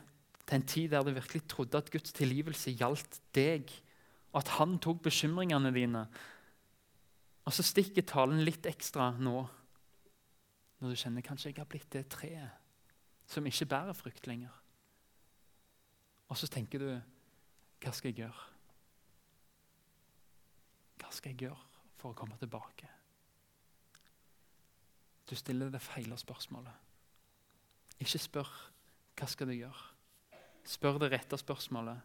til 0.44 0.58
en 0.58 0.68
tid 0.68 0.92
der 0.92 1.06
du 1.06 1.14
virkelig 1.16 1.46
trodde 1.48 1.80
at 1.80 1.92
Guds 1.94 2.12
tilgivelse 2.18 2.76
gjaldt 2.76 3.22
deg, 3.38 3.72
og 4.34 4.44
at 4.44 4.52
han 4.60 4.76
tok 4.84 5.02
bekymringene 5.08 5.72
dine. 5.74 6.04
Og 7.48 7.56
så 7.56 7.66
stikker 7.66 8.06
talen 8.06 8.44
litt 8.46 8.68
ekstra 8.70 9.12
nå, 9.18 9.40
når 10.80 10.92
du 10.92 11.00
kjenner 11.00 11.26
kanskje 11.26 11.52
jeg 11.52 11.62
har 11.62 11.70
blitt 11.70 11.90
det 11.96 12.06
treet 12.12 12.58
som 13.30 13.46
ikke 13.46 13.68
bærer 13.70 13.98
frukt 13.98 14.28
lenger. 14.28 14.54
Og 16.30 16.38
så 16.38 16.50
tenker 16.50 16.82
du 16.82 16.90
hva 17.80 17.92
skal 17.96 18.12
jeg 18.12 18.24
gjøre? 18.24 18.59
Skal 21.20 21.34
jeg 21.34 21.50
gjøre 21.50 21.84
for 22.00 22.14
å 22.14 22.16
komme 22.16 22.38
tilbake? 22.40 22.88
Du 25.28 25.36
stiller 25.36 25.68
det 25.74 25.82
feile 25.84 26.16
spørsmålet. 26.18 26.86
Ikke 28.00 28.22
spør 28.24 28.54
hva 29.20 29.28
skal 29.28 29.52
du 29.52 29.58
gjøre. 29.58 29.84
Spør 30.64 31.02
det 31.04 31.12
rette 31.12 31.40
spørsmålet 31.42 32.00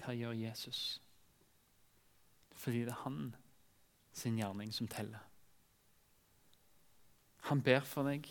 hva 0.00 0.16
gjør 0.16 0.32
Jesus? 0.40 0.80
Fordi 2.56 2.86
det 2.86 2.94
er 2.94 3.04
han 3.04 3.20
sin 4.16 4.40
gjerning 4.40 4.72
som 4.72 4.88
teller. 4.88 5.20
Han 7.50 7.60
ber 7.60 7.84
for 7.84 8.08
deg. 8.08 8.24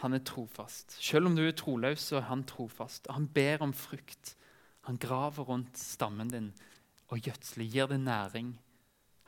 Han 0.00 0.16
er 0.16 0.24
trofast. 0.24 0.96
Selv 1.04 1.28
om 1.28 1.36
du 1.36 1.44
er 1.44 1.52
troløs, 1.52 2.00
så 2.00 2.22
er 2.22 2.30
han 2.32 2.48
trofast. 2.48 3.12
Han 3.12 3.28
ber 3.28 3.60
om 3.62 3.76
frukt. 3.76 4.38
Han 4.88 4.96
graver 4.96 5.44
rundt 5.52 5.76
stammen 5.78 6.32
din 6.32 6.54
og 7.12 7.20
gjødsler, 7.20 7.68
gir 7.68 7.92
deg 7.92 8.00
næring. 8.08 8.54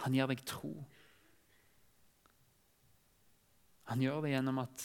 Han 0.04 0.14
gir 0.14 0.28
deg 0.30 0.44
tro. 0.48 0.74
Han 3.90 4.02
gjør 4.02 4.24
det 4.24 4.34
gjennom 4.34 4.60
at 4.64 4.84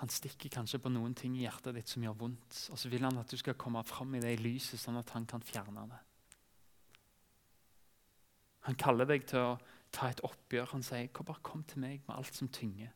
han 0.00 0.08
stikker 0.08 0.52
kanskje 0.52 0.80
på 0.80 0.90
noen 0.92 1.12
ting 1.16 1.34
i 1.36 1.44
hjertet 1.44 1.76
ditt 1.76 1.90
som 1.92 2.04
gjør 2.04 2.16
vondt. 2.22 2.60
Og 2.72 2.78
så 2.80 2.88
vil 2.88 3.04
han 3.04 3.18
at 3.20 3.30
du 3.30 3.36
skal 3.36 3.58
komme 3.60 3.82
fram 3.84 4.14
i 4.16 4.22
det 4.22 4.32
i 4.32 4.40
lyset, 4.40 4.80
sånn 4.80 4.98
at 5.00 5.12
han 5.12 5.26
kan 5.28 5.44
fjerne 5.44 5.84
det. 5.90 5.98
Han 8.68 8.78
kaller 8.80 9.08
deg 9.08 9.26
til 9.28 9.44
å 9.44 9.58
ta 9.92 10.08
et 10.08 10.22
oppgjør. 10.24 10.72
Han 10.72 10.82
sier, 10.82 11.08
'Bare 11.08 11.42
kom 11.42 11.62
til 11.64 11.80
meg 11.80 12.02
med 12.08 12.16
alt 12.16 12.34
som 12.34 12.48
tynger.' 12.48 12.92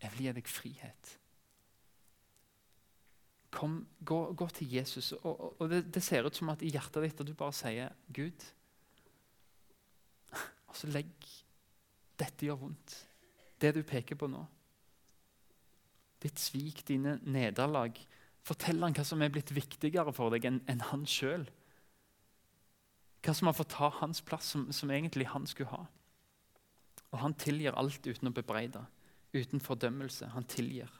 Jeg 0.00 0.12
vil 0.12 0.26
gi 0.26 0.32
deg 0.32 0.48
frihet. 0.48 1.18
Kom, 3.50 3.86
gå, 4.04 4.32
gå 4.32 4.48
til 4.48 4.72
Jesus. 4.72 5.12
Og, 5.12 5.60
og, 5.60 5.70
det, 5.70 5.94
det, 5.94 6.02
ser 6.02 6.24
ut 6.24 6.36
som 6.36 6.48
at 6.48 6.62
i 6.62 6.70
hjertet 6.70 7.02
ditt 7.02 7.20
at 7.20 7.26
du 7.26 7.34
bare 7.34 7.52
sier 7.52 7.92
'Gud'. 8.12 8.44
Og 10.70 10.78
så 10.78 10.90
legg 10.90 11.12
Dette 12.20 12.44
gjør 12.44 12.58
vondt. 12.66 12.94
Det 13.60 13.72
du 13.76 13.80
peker 13.86 14.18
på 14.20 14.28
nå. 14.28 14.42
Ditt 16.20 16.40
svik, 16.40 16.82
dine 16.88 17.16
nederlag. 17.24 17.96
Fortell 18.44 18.82
han 18.84 18.92
hva 18.96 19.04
som 19.08 19.24
er 19.24 19.32
blitt 19.32 19.52
viktigere 19.56 20.12
for 20.12 20.32
deg 20.34 20.44
enn 20.48 20.60
en 20.68 20.84
han 20.90 21.06
sjøl. 21.08 21.46
Hva 23.24 23.34
som 23.36 23.48
har 23.48 23.56
fått 23.56 23.72
ta 23.72 23.88
hans 24.02 24.20
plass, 24.24 24.52
som, 24.52 24.68
som 24.72 24.92
egentlig 24.92 25.30
han 25.32 25.48
skulle 25.48 25.72
ha. 25.72 25.82
Og 27.10 27.22
han 27.24 27.36
tilgir 27.40 27.76
alt 27.76 28.04
uten 28.06 28.30
å 28.30 28.36
bebreide 28.36 28.84
uten 29.32 29.62
fordømmelse. 29.62 30.30
Han 30.34 30.48
tilgir. 30.50 30.90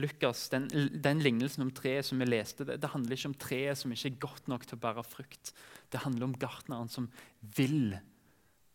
Lukas, 0.00 0.46
den, 0.48 0.68
den, 1.04 1.20
lignelsen 1.22 1.66
om 1.66 1.72
treet 1.76 2.06
som 2.08 2.20
vi 2.22 2.26
leste, 2.26 2.64
det, 2.66 2.78
det, 2.80 2.90
handler 2.94 3.16
ikke 3.16 3.30
om 3.30 3.36
treet 3.38 3.78
som 3.78 3.92
ikke 3.92 4.08
er 4.08 4.22
godt 4.24 4.48
nok 4.50 4.64
til 4.66 4.78
å 4.78 4.82
bære 4.82 5.04
frukt. 5.04 5.52
Det 5.92 6.00
handler 6.04 6.30
om 6.30 6.38
gartneren 6.40 6.90
som 6.90 7.10
vil 7.56 7.92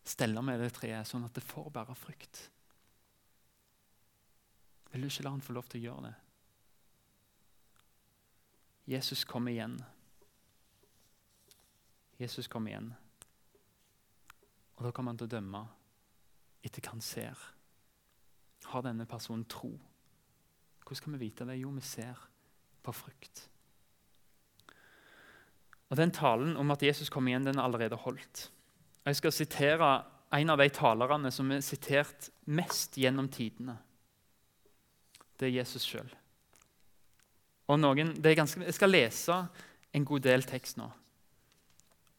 stelle 0.08 0.42
med 0.44 0.60
det 0.62 0.72
treet, 0.76 1.08
sånn 1.08 1.26
at 1.26 1.34
det 1.36 1.44
får 1.44 1.68
bære 1.74 1.96
frukt. 1.98 2.40
Vil 4.92 5.04
du 5.04 5.10
ikke 5.10 5.26
la 5.26 5.34
han 5.34 5.44
få 5.44 5.56
lov 5.56 5.68
til 5.68 5.82
å 5.82 5.86
gjøre 5.88 6.08
det? 6.08 6.14
Jesus 8.88 9.26
kom 9.28 9.50
igjen. 9.50 9.76
Jesus 12.18 12.48
kom 12.48 12.66
igjen. 12.70 12.88
Og 14.78 14.86
da 14.86 14.92
kommer 14.94 15.12
han 15.12 15.20
til 15.20 15.28
å 15.28 15.34
dømme 15.36 15.60
etter 16.64 16.82
hva 16.82 16.94
han 16.94 17.04
ser. 17.04 17.44
Har 18.72 18.84
denne 18.86 19.06
personen 19.08 19.44
tro? 19.50 19.70
Hvordan 20.82 21.04
kan 21.04 21.14
vi 21.18 21.26
vite 21.26 21.46
det? 21.46 21.58
Jo, 21.60 21.70
vi 21.76 21.84
ser 21.84 22.20
på 22.82 22.94
frukt. 22.96 23.44
Og 25.88 25.96
Den 25.96 26.12
talen 26.12 26.56
om 26.56 26.70
at 26.72 26.82
Jesus 26.82 27.10
kom 27.12 27.28
igjen, 27.28 27.44
den 27.44 27.58
er 27.58 27.64
allerede 27.64 27.96
holdt. 27.96 28.48
Jeg 29.06 29.16
skal 29.16 29.32
sitere 29.32 29.90
en 30.34 30.50
av 30.50 30.58
de 30.60 30.68
talerne 30.68 31.30
som 31.32 31.50
er 31.52 31.64
sitert 31.64 32.30
mest 32.44 32.98
gjennom 33.00 33.28
tidene. 33.32 33.78
Det 35.38 35.48
er 35.48 35.60
Jesus 35.60 35.86
sjøl. 35.86 36.08
Jeg 37.68 38.74
skal 38.74 38.90
lese 38.90 39.36
en 39.94 40.04
god 40.04 40.24
del 40.24 40.44
tekst 40.48 40.78
nå. 40.80 40.88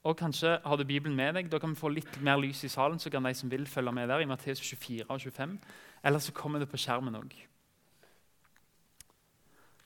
Og 0.07 0.15
kanskje 0.17 0.59
har 0.63 0.77
du 0.77 0.85
Bibelen 0.87 1.15
med 1.15 1.33
deg. 1.35 1.49
Da 1.51 1.59
kan 1.59 1.73
vi 1.73 1.79
få 1.79 1.91
litt 1.91 2.21
mer 2.23 2.39
lys 2.39 2.63
i 2.63 2.71
salen. 2.71 2.99
så 2.99 3.09
kan 3.09 3.23
de 3.23 3.33
som 3.33 3.51
vil 3.51 3.67
følge 3.67 3.91
med 3.91 4.07
der 4.07 4.19
i 4.19 4.25
Matteus 4.25 4.59
24 4.59 5.05
og 5.09 5.21
25. 5.21 5.59
Eller 6.03 6.19
så 6.19 6.31
kommer 6.31 6.59
det 6.59 6.69
på 6.69 6.77
skjermen 6.77 7.15
òg. 7.15 7.35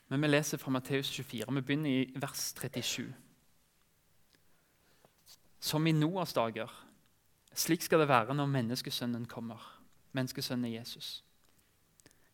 Men 0.09 0.21
vi 0.21 0.27
leser 0.27 0.57
fra 0.57 0.71
Matteus 0.71 1.09
24. 1.09 1.45
Vi 1.49 1.61
begynner 1.61 1.89
i 1.89 2.11
vers 2.15 2.53
37. 2.53 3.13
Som 5.63 5.87
i 5.87 5.93
Noas 5.95 6.33
dager. 6.35 6.71
Slik 7.55 7.85
skal 7.85 8.01
det 8.03 8.09
være 8.09 8.35
når 8.35 8.49
menneskesønnen 8.51 9.23
kommer. 9.31 9.61
Menneskesønnen 10.11 10.73
Jesus. 10.73 11.21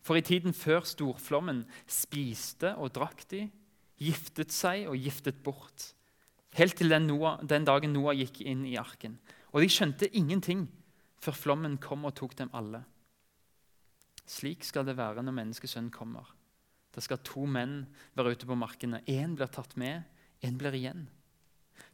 For 0.02 0.18
i 0.18 0.24
tiden 0.24 0.56
før 0.56 0.82
storflommen 0.88 1.62
spiste 1.86 2.72
og 2.80 2.94
drakk 2.96 3.22
de, 3.30 3.44
giftet 4.00 4.50
seg 4.50 4.88
og 4.88 4.98
giftet 4.98 5.42
bort. 5.44 5.92
Helt 6.56 6.74
til 6.80 6.90
den, 6.90 7.06
Noah, 7.06 7.38
den 7.46 7.68
dagen 7.68 7.92
Noah 7.94 8.16
gikk 8.18 8.40
inn 8.42 8.64
i 8.66 8.78
arken. 8.80 9.18
Og 9.52 9.62
de 9.62 9.70
skjønte 9.70 10.10
ingenting 10.16 10.64
før 11.20 11.36
flommen 11.36 11.76
kom 11.78 12.08
og 12.08 12.16
tok 12.18 12.34
dem 12.40 12.50
alle. 12.56 12.82
Slik 14.26 14.64
skal 14.66 14.88
det 14.88 14.96
være 14.98 15.22
når 15.22 15.36
menneskesønnen 15.36 15.92
kommer. 15.94 16.26
Da 16.90 17.02
skal 17.04 17.22
to 17.22 17.44
menn 17.46 17.84
være 18.18 18.34
ute 18.34 18.48
på 18.48 18.58
markene. 18.58 19.04
Én 19.06 19.36
blir 19.38 19.52
tatt 19.52 19.76
med, 19.78 20.02
én 20.42 20.58
blir 20.58 20.74
igjen. 20.74 21.06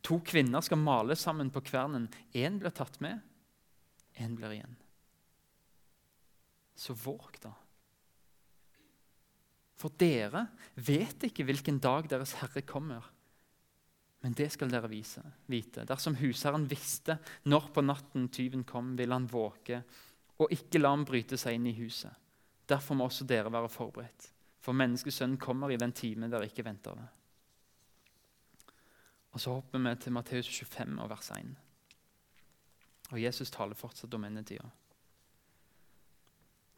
To 0.07 0.21
kvinner 0.23 0.63
skal 0.63 0.79
male 0.79 1.17
sammen 1.19 1.51
på 1.51 1.65
kvernen. 1.67 2.07
Én 2.33 2.61
blir 2.63 2.75
tatt 2.75 3.01
med, 3.03 3.19
én 4.23 4.37
blir 4.39 4.55
igjen. 4.55 4.77
Så 6.77 6.95
våg, 6.95 7.39
da. 7.43 7.53
For 9.77 9.93
dere 9.99 10.47
vet 10.75 11.27
ikke 11.29 11.45
hvilken 11.49 11.81
dag 11.83 12.09
Deres 12.09 12.37
Herre 12.41 12.63
kommer. 12.65 13.05
Men 14.25 14.35
det 14.37 14.49
skal 14.55 14.71
dere 14.73 14.89
vise, 14.91 15.21
vite. 15.53 15.85
Dersom 15.89 16.17
husherren 16.21 16.65
visste 16.69 17.19
når 17.45 17.69
på 17.75 17.85
natten 17.85 18.31
tyven 18.33 18.65
kom, 18.65 18.95
ville 18.97 19.15
han 19.15 19.29
våke 19.31 19.83
og 20.37 20.53
ikke 20.53 20.81
la 20.81 20.93
ham 20.93 21.05
bryte 21.09 21.39
seg 21.41 21.57
inn 21.57 21.69
i 21.71 21.77
huset. 21.79 22.13
Derfor 22.69 22.99
må 22.99 23.07
også 23.07 23.25
dere 23.29 23.53
være 23.53 23.71
forberedt, 23.73 24.27
for 24.61 24.77
menneskesønnen 24.77 25.39
kommer 25.41 25.73
i 25.73 25.79
den 25.81 25.95
time 25.97 26.29
dere 26.33 26.49
ikke 26.51 26.65
venter 26.67 26.99
det. 26.99 27.07
Og 29.37 29.41
Så 29.41 29.53
hopper 29.53 29.83
vi 29.85 29.91
til 30.01 30.15
Matteus 30.17 30.49
25 30.49 30.97
og 31.03 31.11
vers 31.13 31.31
1. 31.37 31.51
Og 33.13 33.21
Jesus 33.21 33.51
taler 33.53 33.77
fortsatt 33.77 34.15
om 34.17 34.25
endetida. 34.25 34.65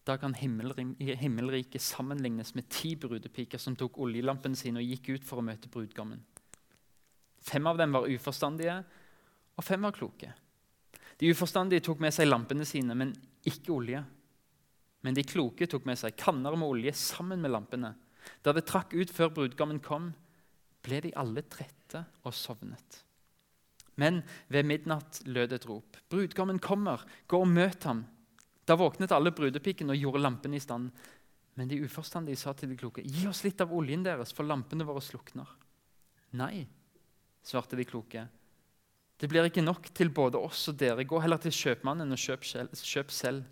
Da 0.03 0.17
kan 0.19 0.35
himmelriket 0.35 1.85
sammenlignes 1.85 2.55
med 2.57 2.67
ti 2.73 2.97
brudepiker 2.97 3.63
som 3.63 3.77
tok 3.79 4.01
oljelampene 4.03 4.59
sine 4.59 4.83
og 4.83 4.91
gikk 4.91 5.13
ut 5.15 5.29
for 5.29 5.39
å 5.39 5.47
møte 5.47 5.71
brudgommen. 5.71 6.25
Fem 7.39 7.67
av 7.71 7.79
dem 7.79 7.95
var 7.95 8.11
uforstandige, 8.11 8.81
og 9.55 9.65
fem 9.65 9.87
var 9.87 9.95
kloke. 9.95 10.35
De 11.19 11.31
uforstandige 11.31 11.87
tok 11.87 12.03
med 12.03 12.15
seg 12.15 12.27
lampene 12.27 12.67
sine, 12.67 12.97
men 12.99 13.15
ikke 13.47 13.77
olje. 13.77 14.03
Men 15.07 15.15
de 15.15 15.23
kloke 15.23 15.71
tok 15.71 15.87
med 15.87 16.01
seg 16.01 16.19
kanner 16.19 16.59
med 16.59 16.75
olje 16.75 16.99
sammen 16.99 17.39
med 17.39 17.55
lampene. 17.55 17.95
Da 18.43 18.51
det 18.57 18.67
trakk 18.67 18.99
ut 18.99 19.15
før 19.15 19.31
brudgommen 19.37 19.79
kom, 19.79 20.11
ble 20.89 21.03
de 21.05 21.13
alle 21.21 21.45
trette 21.45 22.03
og 22.25 22.35
sovnet. 22.37 23.03
Men 23.99 24.23
ved 24.49 24.67
midnatt 24.69 25.21
lød 25.27 25.53
et 25.57 25.67
rop. 25.69 25.99
'Brudgommen 26.09 26.61
kommer! 26.63 27.03
Gå 27.27 27.41
og 27.43 27.51
møt 27.51 27.85
ham!' 27.85 28.07
Da 28.65 28.77
våknet 28.77 29.13
alle 29.13 29.33
brudepikene 29.33 29.95
og 29.95 29.99
gjorde 30.01 30.23
lampene 30.23 30.57
i 30.57 30.63
stand. 30.63 30.91
Men 31.59 31.69
de 31.69 31.81
uforstandige 31.83 32.39
sa 32.39 32.53
til 32.53 32.71
de 32.71 32.77
kloke, 32.79 33.03
'Gi 33.03 33.27
oss 33.27 33.43
litt 33.45 33.61
av 33.61 33.73
oljen 33.75 34.05
deres, 34.07 34.33
for 34.33 34.47
lampene 34.47 34.87
våre 34.87 35.03
slukner.' 35.03 35.57
Nei, 36.39 36.69
svarte 37.43 37.77
de 37.77 37.85
kloke. 37.89 38.29
Det 39.19 39.27
blir 39.27 39.49
ikke 39.49 39.65
nok 39.65 39.89
til 39.97 40.13
både 40.15 40.39
oss 40.39 40.69
og 40.71 40.77
dere. 40.79 41.03
Gå 41.09 41.19
heller 41.19 41.41
til 41.43 41.51
kjøpmannen 41.51 42.13
og 42.15 42.21
kjøp 42.21 43.11
selv. 43.11 43.47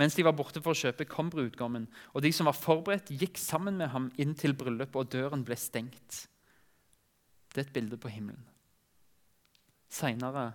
Mens 0.00 0.14
de 0.16 0.24
var 0.24 0.32
borte 0.32 0.62
for 0.64 0.72
å 0.72 0.80
kjøpe, 0.80 1.04
kom 1.04 1.28
brudgommen, 1.28 1.84
og 2.14 2.22
de 2.24 2.30
som 2.32 2.48
var 2.48 2.56
forberedt, 2.56 3.10
gikk 3.12 3.36
sammen 3.36 3.76
med 3.76 3.90
ham 3.92 4.08
inn 4.16 4.32
til 4.38 4.54
bryllupet, 4.56 4.96
og 4.96 5.10
døren 5.12 5.44
ble 5.44 5.58
stengt. 5.60 6.29
Det 7.50 7.62
er 7.62 7.68
et 7.68 7.72
bilde 7.74 7.98
på 7.98 8.08
himmelen. 8.08 8.44
Seinere 9.90 10.52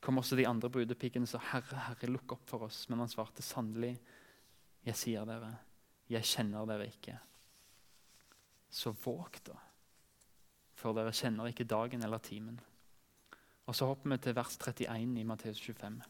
kom 0.00 0.18
også 0.18 0.36
de 0.36 0.46
andre 0.48 0.70
brudepikene 0.72 1.28
og 1.28 1.28
sa, 1.28 1.38
'Herre, 1.38 1.78
Herre, 1.88 2.08
lukk 2.08 2.32
opp 2.32 2.48
for 2.48 2.64
oss.' 2.66 2.88
Men 2.88 2.98
han 2.98 3.08
svarte 3.08 3.42
sannelig, 3.42 4.00
'Jeg 4.84 4.96
sier 4.96 5.24
dere, 5.24 5.58
jeg 6.08 6.22
kjenner 6.22 6.66
dere 6.66 6.86
ikke.' 6.86 7.18
Så 8.70 8.90
våg, 9.04 9.36
da, 9.44 9.52
for 10.74 10.92
dere 10.92 11.12
kjenner 11.12 11.46
ikke 11.46 11.68
dagen 11.68 12.02
eller 12.02 12.18
timen. 12.18 12.60
Og 13.66 13.74
Så 13.74 13.86
hopper 13.86 14.10
vi 14.10 14.18
til 14.18 14.34
vers 14.34 14.56
31 14.56 15.20
i 15.20 15.22
Matteus 15.22 15.60
25. 15.60 16.02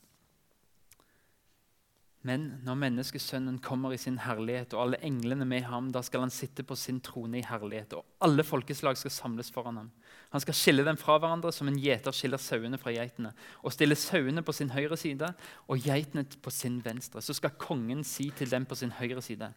Men 2.22 2.44
når 2.62 2.76
menneskesønnen 2.78 3.56
kommer 3.58 3.94
i 3.94 3.98
sin 3.98 4.20
herlighet, 4.22 4.76
og 4.76 4.84
alle 4.84 5.00
englene 5.02 5.46
med 5.48 5.64
ham, 5.66 5.88
da 5.90 6.04
skal 6.06 6.22
han 6.22 6.30
sitte 6.30 6.62
på 6.62 6.76
sin 6.78 7.00
trone 7.02 7.40
i 7.40 7.46
herlighet, 7.46 7.96
og 7.98 8.06
alle 8.22 8.44
folkeslag 8.46 8.98
skal 9.00 9.10
samles 9.10 9.50
foran 9.50 9.80
ham. 9.80 9.88
Han 10.30 10.44
skal 10.44 10.54
skille 10.54 10.84
dem 10.86 10.96
fra 11.00 11.16
hverandre 11.18 11.50
som 11.52 11.66
en 11.68 11.80
gjeter 11.82 12.14
skiller 12.14 12.38
sauene 12.38 12.78
fra 12.78 12.94
geitene, 12.94 13.32
og 13.66 13.74
stille 13.74 13.98
sauene 13.98 14.44
på 14.46 14.54
sin 14.54 14.70
høyre 14.70 14.96
side 14.96 15.32
og 15.66 15.82
geitene 15.82 16.22
på 16.42 16.54
sin 16.54 16.78
venstre. 16.84 17.20
Så 17.20 17.34
skal 17.34 17.58
kongen 17.58 18.04
si 18.06 18.30
til 18.38 18.54
dem 18.54 18.68
på 18.70 18.78
sin 18.78 18.94
høyre 19.00 19.22
side, 19.22 19.50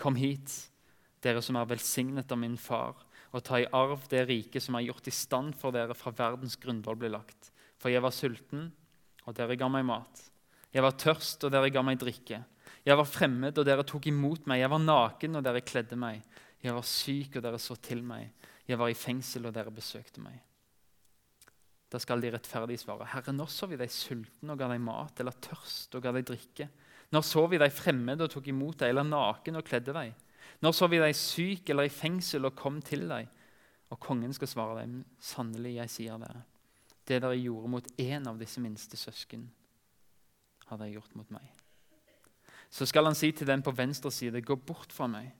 Kom 0.00 0.16
hit, 0.16 0.48
dere 1.20 1.42
som 1.44 1.58
er 1.60 1.68
velsignet 1.68 2.30
av 2.32 2.38
min 2.40 2.56
far, 2.56 3.02
og 3.36 3.42
ta 3.44 3.58
i 3.60 3.68
arv 3.76 4.06
det 4.08 4.22
riket 4.30 4.64
som 4.64 4.78
er 4.78 4.86
gjort 4.86 5.10
i 5.10 5.12
stand 5.12 5.52
for 5.60 5.76
dere 5.76 5.96
fra 5.96 6.12
verdens 6.16 6.56
grunnvoll 6.60 6.96
ble 7.00 7.10
lagt. 7.12 7.50
For 7.80 7.92
jeg 7.92 8.00
var 8.04 8.14
sulten, 8.16 8.70
og 9.26 9.36
dere 9.36 9.58
ga 9.60 9.68
meg 9.68 9.84
mat. 9.88 10.22
Jeg 10.70 10.84
var 10.86 10.98
tørst, 10.98 11.44
og 11.44 11.52
dere 11.52 11.70
ga 11.72 11.82
meg 11.84 11.98
drikke. 12.00 12.42
Jeg 12.86 12.96
var 12.96 13.08
fremmed, 13.08 13.58
og 13.58 13.66
dere 13.66 13.86
tok 13.86 14.06
imot 14.10 14.46
meg. 14.50 14.62
Jeg 14.62 14.72
var 14.72 14.84
naken, 14.84 15.40
og 15.40 15.44
dere 15.44 15.64
kledde 15.66 15.98
meg. 15.98 16.22
Jeg 16.62 16.76
var 16.76 16.86
syk, 16.86 17.36
og 17.36 17.44
dere 17.44 17.58
så 17.60 17.76
til 17.82 18.04
meg. 18.06 18.30
Jeg 18.68 18.78
var 18.78 18.92
i 18.92 18.96
fengsel, 18.96 19.48
og 19.48 19.56
dere 19.56 19.74
besøkte 19.74 20.22
meg. 20.22 20.38
Da 21.90 21.98
skal 21.98 22.22
de 22.22 22.30
rettferdige 22.30 22.84
svare, 22.84 23.08
Herre, 23.10 23.34
når 23.34 23.50
så 23.50 23.66
vi 23.66 23.78
deg 23.80 23.90
sulten 23.90 24.52
og 24.52 24.58
ga 24.60 24.68
deg 24.70 24.82
mat, 24.84 25.20
eller 25.20 25.34
tørst 25.42 25.96
og 25.98 26.04
ga 26.04 26.12
deg 26.14 26.28
drikke? 26.28 26.68
Når 27.10 27.24
så 27.26 27.42
vi 27.50 27.58
deg 27.58 27.74
fremmed 27.74 28.22
og 28.22 28.30
tok 28.30 28.46
imot 28.52 28.78
deg, 28.78 28.92
eller 28.92 29.08
naken 29.08 29.58
og 29.58 29.66
kledde 29.66 29.94
deg? 29.96 30.12
Når 30.62 30.76
så 30.76 30.86
vi 30.92 31.00
deg 31.02 31.16
syk 31.18 31.72
eller 31.72 31.88
i 31.88 31.92
fengsel 31.92 32.46
og 32.46 32.54
kom 32.58 32.78
til 32.84 33.08
deg? 33.10 33.26
Og 33.90 33.98
kongen 33.98 34.30
skal 34.36 34.52
svare 34.52 34.84
dem, 34.84 35.00
sannelig, 35.18 35.80
jeg 35.80 35.92
sier 35.96 36.20
dere, 36.22 36.44
det 37.10 37.18
dere 37.24 37.34
gjorde 37.40 37.72
mot 37.72 37.88
en 37.98 38.30
av 38.30 38.38
disse 38.38 38.62
minste 38.62 38.94
søsken, 39.00 39.48
har 40.70 40.80
de 40.80 40.90
gjort 40.92 41.14
mot 41.18 41.30
meg. 41.34 41.46
Så 42.70 42.86
skal 42.86 43.08
han 43.08 43.18
si 43.18 43.32
til 43.34 43.48
den 43.50 43.64
på 43.66 43.74
venstre 43.74 44.12
side, 44.14 44.44
gå 44.46 44.54
bort 44.54 44.94
fra 44.94 45.08
meg, 45.10 45.32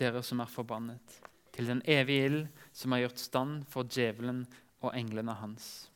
dere 0.00 0.22
som 0.24 0.40
er 0.40 0.50
forbannet, 0.50 1.18
til 1.52 1.68
den 1.68 1.82
evige 1.84 2.28
ild 2.30 2.42
som 2.72 2.94
har 2.94 3.04
gjort 3.04 3.20
stand 3.20 3.62
for 3.68 3.88
djevelen 3.88 4.46
og 4.80 4.94
englene 4.96 5.34
hans. 5.40 5.88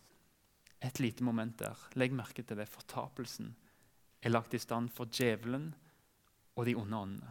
Et 0.83 0.98
lite 0.98 1.24
moment 1.24 1.55
der. 1.61 1.78
Legg 1.94 2.12
merke 2.12 2.42
til 2.42 2.59
det. 2.59 2.66
Fortapelsen 2.68 3.52
er 4.22 4.35
lagt 4.35 4.55
i 4.55 4.61
stand 4.61 4.90
for 4.90 5.07
djevelen 5.07 5.70
og 6.57 6.66
de 6.66 6.74
onde 6.76 6.98
åndene. 6.98 7.31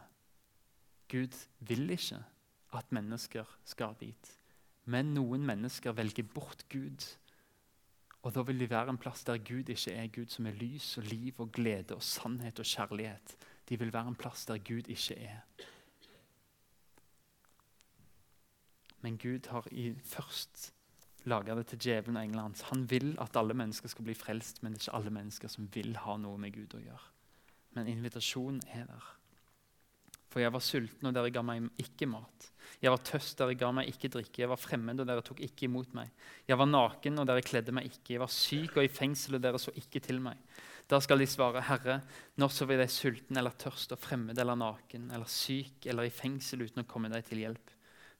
Gud 1.12 1.36
vil 1.60 1.92
ikke 1.92 2.22
at 2.74 2.94
mennesker 2.96 3.48
skal 3.68 3.98
dit. 4.00 4.38
Men 4.88 5.12
noen 5.14 5.44
mennesker 5.46 5.94
velger 5.94 6.26
bort 6.34 6.64
Gud 6.72 7.04
og 8.22 8.36
Da 8.36 8.42
vil 8.42 8.60
de 8.60 8.70
være 8.70 8.90
en 8.90 8.98
plass 8.98 9.24
der 9.24 9.38
Gud 9.38 9.70
ikke 9.70 9.92
er 9.92 10.08
Gud 10.08 10.30
som 10.30 10.46
er 10.46 10.52
lys 10.52 10.98
og 10.98 11.04
liv 11.04 11.34
og 11.38 11.52
glede 11.52 11.96
og 11.96 12.04
sannhet 12.04 12.60
og 12.60 12.66
kjærlighet. 12.66 13.36
De 13.70 13.80
vil 13.80 13.94
være 13.94 14.08
en 14.08 14.16
plass 14.16 14.46
der 14.46 14.58
Gud 14.58 14.88
ikke 14.88 15.18
er. 15.18 15.40
Men 19.02 19.18
Gud 19.18 19.50
har 19.50 19.68
i 19.72 19.94
først 20.04 20.74
laga 21.24 21.56
det 21.56 21.68
til 21.68 21.80
djevelen 21.80 22.18
og 22.18 22.24
englene 22.24 22.42
hans. 22.42 22.62
Han 22.62 22.90
vil 22.90 23.16
at 23.22 23.36
alle 23.36 23.54
mennesker 23.54 23.90
skal 23.90 24.06
bli 24.06 24.14
frelst, 24.14 24.64
men 24.64 24.74
det 24.74 24.82
er 24.82 24.84
ikke 24.84 24.98
alle 24.98 25.14
mennesker 25.14 25.48
som 25.48 25.70
vil 25.74 25.98
ha 25.98 26.18
noe 26.18 26.38
med 26.38 26.54
Gud 26.54 26.78
å 26.78 26.84
gjøre. 26.84 27.10
Men 27.74 27.88
invitasjonen 27.88 28.62
er 28.68 28.86
der. 28.86 29.21
For 30.32 30.40
jeg 30.40 30.54
var 30.56 30.64
sulten, 30.64 31.10
og 31.10 31.16
dere 31.16 31.32
ga 31.34 31.44
meg 31.44 31.68
ikke 31.82 32.08
mat. 32.08 32.48
Jeg 32.82 32.94
var 32.94 33.02
tøst, 33.06 33.36
dere 33.38 33.58
ga 33.60 33.72
meg 33.76 33.90
ikke 33.92 34.10
drikke. 34.14 34.44
Jeg 34.46 34.50
var 34.50 34.60
fremmed, 34.60 35.02
og 35.04 35.10
dere 35.10 35.24
tok 35.26 35.42
ikke 35.44 35.68
imot 35.68 35.92
meg. 35.98 36.14
Jeg 36.48 36.58
var 36.58 36.70
naken, 36.70 37.20
og 37.20 37.28
dere 37.28 37.44
kledde 37.44 37.76
meg 37.76 37.90
ikke. 37.90 38.16
Jeg 38.16 38.24
var 38.24 38.32
syk 38.32 38.78
og 38.80 38.88
i 38.88 38.92
fengsel, 38.92 39.38
og 39.38 39.44
dere 39.44 39.60
så 39.60 39.74
ikke 39.76 40.02
til 40.04 40.22
meg. 40.24 40.40
Da 40.92 41.00
skal 41.04 41.22
de 41.22 41.28
svare, 41.30 41.62
Herre, 41.68 42.00
når 42.40 42.56
så 42.56 42.66
vi 42.68 42.80
deg 42.80 42.90
sulten 42.92 43.38
eller 43.40 43.56
tørst 43.60 43.94
og 43.96 44.02
fremmed 44.02 44.40
eller 44.42 44.58
naken 44.60 45.12
eller 45.14 45.30
syk 45.30 45.86
eller 45.88 46.08
i 46.08 46.12
fengsel 46.12 46.66
uten 46.66 46.84
å 46.84 46.88
komme 46.90 47.12
deg 47.12 47.24
til 47.28 47.44
hjelp? 47.46 47.72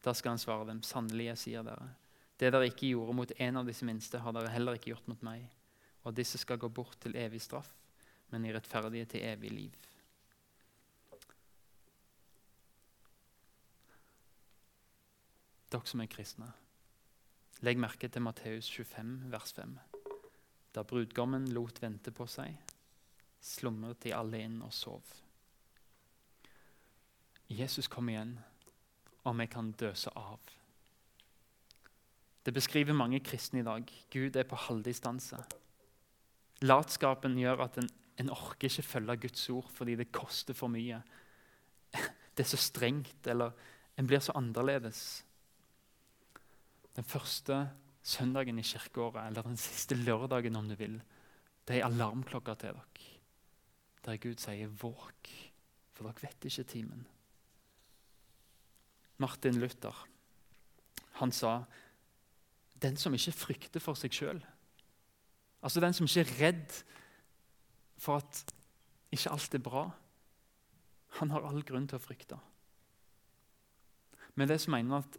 Da 0.02 0.14
skal 0.16 0.36
han 0.36 0.42
svare 0.42 0.70
dem, 0.70 0.80
sannelig, 0.86 1.28
jeg 1.32 1.42
sier 1.42 1.66
dere, 1.68 1.90
det 2.40 2.50
dere 2.50 2.70
ikke 2.72 2.90
gjorde 2.90 3.14
mot 3.14 3.34
en 3.38 3.60
av 3.60 3.68
disse 3.68 3.86
minste, 3.86 4.22
har 4.24 4.34
dere 4.34 4.50
heller 4.50 4.80
ikke 4.80 4.94
gjort 4.94 5.10
mot 5.12 5.26
meg. 5.26 5.44
Og 6.08 6.16
disse 6.18 6.40
skal 6.42 6.58
gå 6.58 6.72
bort 6.74 6.96
til 7.04 7.14
evig 7.20 7.44
straff, 7.44 7.70
men 8.34 8.48
i 8.48 8.54
rettferdige 8.56 9.12
til 9.12 9.28
evig 9.30 9.52
liv. 9.54 9.76
Dere 15.72 15.88
som 15.88 16.04
er 16.04 16.12
kristne. 16.12 16.50
Legg 17.62 17.80
merke 17.80 18.10
til 18.10 18.24
Matteus 18.26 18.70
25, 18.74 19.32
vers 19.32 19.54
5. 19.54 19.76
Da 20.76 20.84
brudgommen 20.88 21.50
lot 21.54 21.82
vente 21.84 22.14
på 22.16 22.26
seg, 22.30 22.56
slumret 23.42 24.02
de 24.06 24.16
alle 24.16 24.42
inn 24.46 24.62
og 24.66 24.74
sov. 24.74 25.04
Jesus 27.52 27.90
kom 27.92 28.10
igjen, 28.10 28.38
og 29.28 29.38
vi 29.38 29.48
kan 29.52 29.74
døse 29.78 30.12
av. 30.18 30.40
Det 32.42 32.54
beskriver 32.56 32.98
mange 32.98 33.20
kristne 33.22 33.62
i 33.62 33.68
dag. 33.68 33.92
Gud 34.10 34.36
er 34.40 34.48
på 34.50 34.58
halvdistanse. 34.58 35.38
Latskapen 36.66 37.36
gjør 37.38 37.68
at 37.68 37.78
en, 37.78 37.90
en 38.18 38.32
orker 38.34 38.70
ikke 38.70 38.88
følge 38.88 39.18
Guds 39.28 39.50
ord 39.54 39.70
fordi 39.76 39.98
det 40.00 40.14
koster 40.16 40.58
for 40.58 40.72
mye. 40.72 41.02
Det 42.32 42.46
er 42.46 42.48
så 42.48 42.58
strengt, 42.58 43.28
eller 43.28 43.52
en 44.00 44.08
blir 44.08 44.22
så 44.24 44.32
annerledes 44.40 45.26
den 46.96 47.08
første 47.08 47.70
søndagen 48.04 48.60
i 48.60 48.66
kirkeåret, 48.66 49.28
eller 49.28 49.46
den 49.46 49.58
siste 49.58 49.96
lørdagen 49.96 50.56
om 50.56 50.70
du 50.70 50.76
vil, 50.76 51.02
det 51.68 51.78
er 51.78 51.88
alarmklokka 51.88 52.56
til 52.56 52.74
dere. 52.74 53.10
Der 54.06 54.18
Gud 54.18 54.40
sier 54.42 54.68
'våk', 54.68 55.30
for 55.94 56.04
dere 56.04 56.22
vet 56.22 56.46
ikke 56.46 56.64
timen. 56.64 57.08
Martin 59.18 59.60
Luther 59.60 60.08
han 61.12 61.32
sa 61.32 61.64
'den 62.82 62.98
som 62.98 63.14
ikke 63.14 63.32
frykter 63.32 63.80
for 63.80 63.94
seg 63.94 64.12
sjøl', 64.12 64.46
altså 65.62 65.80
den 65.80 65.94
som 65.94 66.06
ikke 66.06 66.20
er 66.20 66.48
redd 66.48 66.84
for 67.98 68.18
at 68.18 68.54
ikke 69.12 69.30
alt 69.30 69.56
er 69.56 69.60
bra, 69.60 69.92
han 71.20 71.30
har 71.30 71.46
all 71.46 71.64
grunn 71.64 71.88
til 71.88 72.00
å 72.00 72.02
frykte. 72.02 72.40
Men 74.36 74.48
det 74.48 74.62
som 74.62 74.72
mener 74.72 75.04
at 75.04 75.18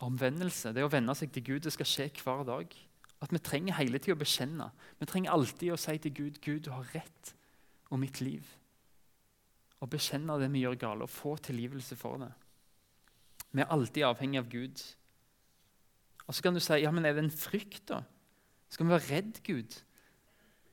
Omvendelse, 0.00 0.72
det 0.72 0.84
å 0.84 0.92
venne 0.92 1.14
seg 1.16 1.32
til 1.34 1.44
Gud, 1.44 1.64
det 1.66 1.74
skal 1.74 1.88
skje 1.88 2.08
hver 2.22 2.44
dag. 2.48 2.72
At 3.20 3.32
Vi 3.32 3.38
trenger 3.38 3.76
hele 3.76 3.98
tida 4.00 4.16
å 4.16 4.20
bekjenne. 4.20 4.70
Vi 4.98 5.06
trenger 5.06 5.34
alltid 5.34 5.74
å 5.74 5.80
si 5.80 5.98
til 5.98 6.14
Gud 6.16 6.40
Gud, 6.40 6.62
du 6.64 6.70
har 6.72 6.88
rett 6.94 7.34
om 7.90 8.00
mitt 8.00 8.20
liv. 8.20 8.46
Å 9.80 9.88
bekjenne 9.88 10.38
det 10.40 10.48
vi 10.52 10.64
gjør 10.64 10.78
galt, 10.80 11.04
og 11.04 11.12
få 11.12 11.36
tilgivelse 11.36 11.96
for 11.96 12.20
det. 12.20 12.30
Vi 13.52 13.60
er 13.60 13.72
alltid 13.72 14.06
avhengig 14.06 14.40
av 14.40 14.48
Gud. 14.48 14.80
Og 16.26 16.34
Så 16.34 16.42
kan 16.42 16.54
du 16.54 16.60
si 16.60 16.78
ja, 16.80 16.90
men 16.90 17.04
er 17.04 17.16
det 17.16 17.24
en 17.24 17.34
frykt, 17.34 17.88
da? 17.88 18.04
Skal 18.70 18.86
vi 18.86 18.94
være 18.94 19.08
redd 19.10 19.40
Gud? 19.42 19.76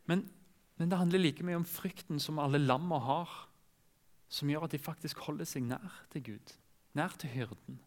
Men, 0.06 0.30
men 0.78 0.90
det 0.90 1.00
handler 1.00 1.20
like 1.20 1.44
mye 1.44 1.58
om 1.58 1.66
frykten 1.66 2.20
som 2.22 2.40
alle 2.40 2.62
lamma 2.62 3.00
har, 3.02 3.34
som 4.30 4.50
gjør 4.52 4.68
at 4.68 4.76
de 4.76 4.80
faktisk 4.80 5.24
holder 5.26 5.48
seg 5.50 5.66
nær 5.66 6.04
til 6.14 6.24
Gud, 6.24 6.54
nær 6.94 7.16
til 7.18 7.32
hyrden. 7.34 7.80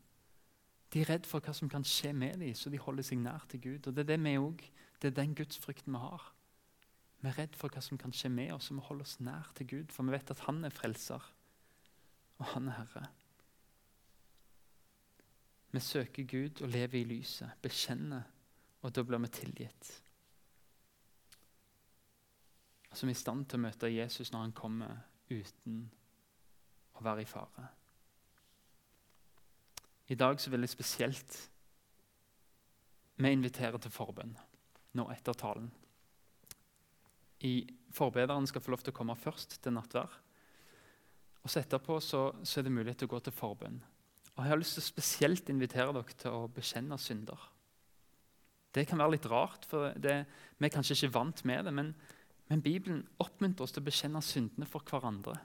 De 0.92 1.00
er 1.00 1.11
redd 1.12 1.26
for 1.26 1.44
hva 1.44 1.55
som 1.55 1.70
kan 1.70 1.85
skje 1.87 2.12
med 2.12 2.40
dem, 2.42 2.55
så 2.55 2.70
de 2.70 2.79
holder 2.83 3.07
seg 3.07 3.20
nær 3.22 3.46
til 3.48 3.61
Gud. 3.62 3.87
Og 3.87 3.94
Det 3.94 4.03
er 4.03 4.16
det 4.16 4.24
vi 4.24 4.37
også, 4.38 4.70
Det 5.00 5.09
er 5.09 5.22
den 5.22 5.35
gudsfrykten 5.35 5.92
vi 5.92 5.98
har. 5.98 6.33
Vi 7.20 7.29
er 7.29 7.38
redd 7.38 7.57
for 7.57 7.68
hva 7.68 7.81
som 7.81 7.98
kan 7.98 8.12
skje 8.12 8.29
med 8.29 8.53
oss, 8.53 8.64
så 8.68 8.74
vi 8.74 8.81
holder 8.81 9.05
oss 9.05 9.20
nær 9.20 9.53
til 9.55 9.66
Gud, 9.66 9.92
for 9.92 10.03
vi 10.03 10.12
vet 10.12 10.31
at 10.31 10.40
Han 10.40 10.64
er 10.64 10.70
frelser, 10.70 11.33
og 12.38 12.46
Han 12.46 12.68
er 12.68 12.72
Herre. 12.72 13.07
Vi 15.70 15.81
søker 15.81 16.22
Gud 16.22 16.62
og 16.62 16.68
lever 16.68 16.98
i 16.98 17.05
lyset, 17.05 17.50
bekjenner, 17.62 18.22
og 18.83 18.94
da 18.94 19.03
blir 19.03 19.18
vi 19.18 19.29
tilgitt. 19.29 20.03
Altså 22.90 23.07
Vi 23.07 23.12
er 23.12 23.16
i 23.16 23.20
stand 23.20 23.44
til 23.46 23.61
å 23.61 23.62
møte 23.62 23.92
Jesus 23.94 24.33
når 24.33 24.40
han 24.40 24.53
kommer 24.53 24.96
uten 25.31 25.85
å 26.98 27.05
være 27.05 27.22
i 27.22 27.29
fare. 27.29 27.68
I 30.11 30.18
dag 30.18 30.40
så 30.42 30.51
vil 30.51 30.66
jeg 30.66 30.75
spesielt 30.75 31.37
vi 33.20 33.31
inviterer 33.31 33.79
til 33.79 33.92
forbønn 33.92 34.33
nå 34.99 35.05
etter 35.12 35.37
talen. 35.38 35.68
I 37.46 37.62
Forbederen 37.94 38.46
skal 38.46 38.62
få 38.62 38.73
lov 38.75 38.83
til 38.85 38.92
å 38.94 38.96
komme 38.96 39.16
først 39.18 39.57
til 39.62 39.75
nattvær. 39.75 40.11
Og 41.40 41.51
så 41.51 41.62
etterpå 41.62 41.96
så, 42.05 42.20
så 42.42 42.61
er 42.61 42.66
det 42.66 42.75
mulighet 42.75 43.01
til 43.03 43.09
å 43.11 43.14
gå 43.14 43.20
til 43.25 43.35
forbønn. 43.35 43.79
Og 44.35 44.42
Jeg 44.42 44.53
har 44.53 44.61
lyst 44.61 44.77
til 44.77 44.85
å 44.85 44.88
spesielt 44.88 45.51
invitere 45.53 45.94
dere 45.96 46.18
til 46.20 46.37
å 46.37 46.51
bekjenne 46.53 46.99
synder. 47.01 47.46
Det 48.70 48.87
kan 48.87 49.01
være 49.03 49.16
litt 49.16 49.27
rart, 49.31 49.66
for 49.66 49.94
det, 49.99 50.20
vi 50.59 50.68
er 50.68 50.75
kanskje 50.75 50.99
ikke 50.99 51.14
vant 51.16 51.42
med 51.49 51.66
det. 51.66 51.73
Men, 51.75 51.94
men 52.51 52.62
Bibelen 52.62 53.03
oppmuntrer 53.23 53.66
oss 53.66 53.75
til 53.75 53.83
å 53.83 53.88
bekjenne 53.88 54.23
syndene 54.23 54.68
for 54.70 54.87
hverandre. 54.87 55.38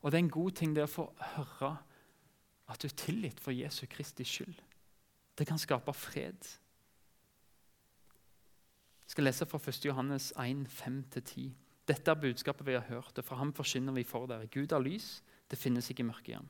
Og 0.00 0.10
det 0.10 0.16
er 0.16 0.24
en 0.24 0.32
god 0.38 0.56
ting 0.56 0.72
det 0.76 0.86
å 0.86 0.92
få 0.92 1.08
høre 1.34 1.74
at 2.68 2.80
du 2.82 2.88
er 2.88 2.96
tilgitt 3.00 3.40
for 3.40 3.56
Jesu 3.56 3.86
Kristi 3.90 4.24
skyld. 4.28 4.58
Det 5.38 5.46
kan 5.46 5.58
skape 5.58 5.92
fred. 5.94 6.50
Jeg 9.08 9.14
skal 9.14 9.24
lese 9.24 9.46
fra 9.48 9.58
1. 9.58 9.84
Johannes 9.86 10.32
1, 10.36 10.66
5-10. 10.68 11.48
Dette 11.88 12.12
er 12.12 12.20
budskapet 12.20 12.66
vi 12.66 12.76
har 12.76 12.84
hørt, 12.90 13.16
og 13.16 13.24
fra 13.24 13.38
ham 13.40 13.54
forsyner 13.56 13.94
vi 13.96 14.04
for 14.04 14.28
dere. 14.28 14.50
Gud 14.52 14.72
er 14.72 14.82
lys, 14.84 15.22
det 15.48 15.58
finnes 15.58 15.88
ikke 15.88 16.04
mørke 16.04 16.34
i 16.34 16.36
ham. 16.36 16.48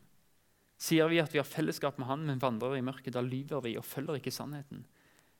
Sier 0.78 1.10
vi 1.10 1.20
at 1.22 1.32
vi 1.34 1.40
har 1.40 1.46
fellesskap 1.46 1.98
med 1.98 2.06
Han, 2.06 2.24
men 2.26 2.42
vandrer 2.42 2.76
i 2.78 2.84
mørket, 2.86 3.14
da 3.14 3.22
lyver 3.22 3.62
vi 3.62 3.76
og 3.78 3.86
følger 3.86 4.18
ikke 4.18 4.34
sannheten. 4.34 4.84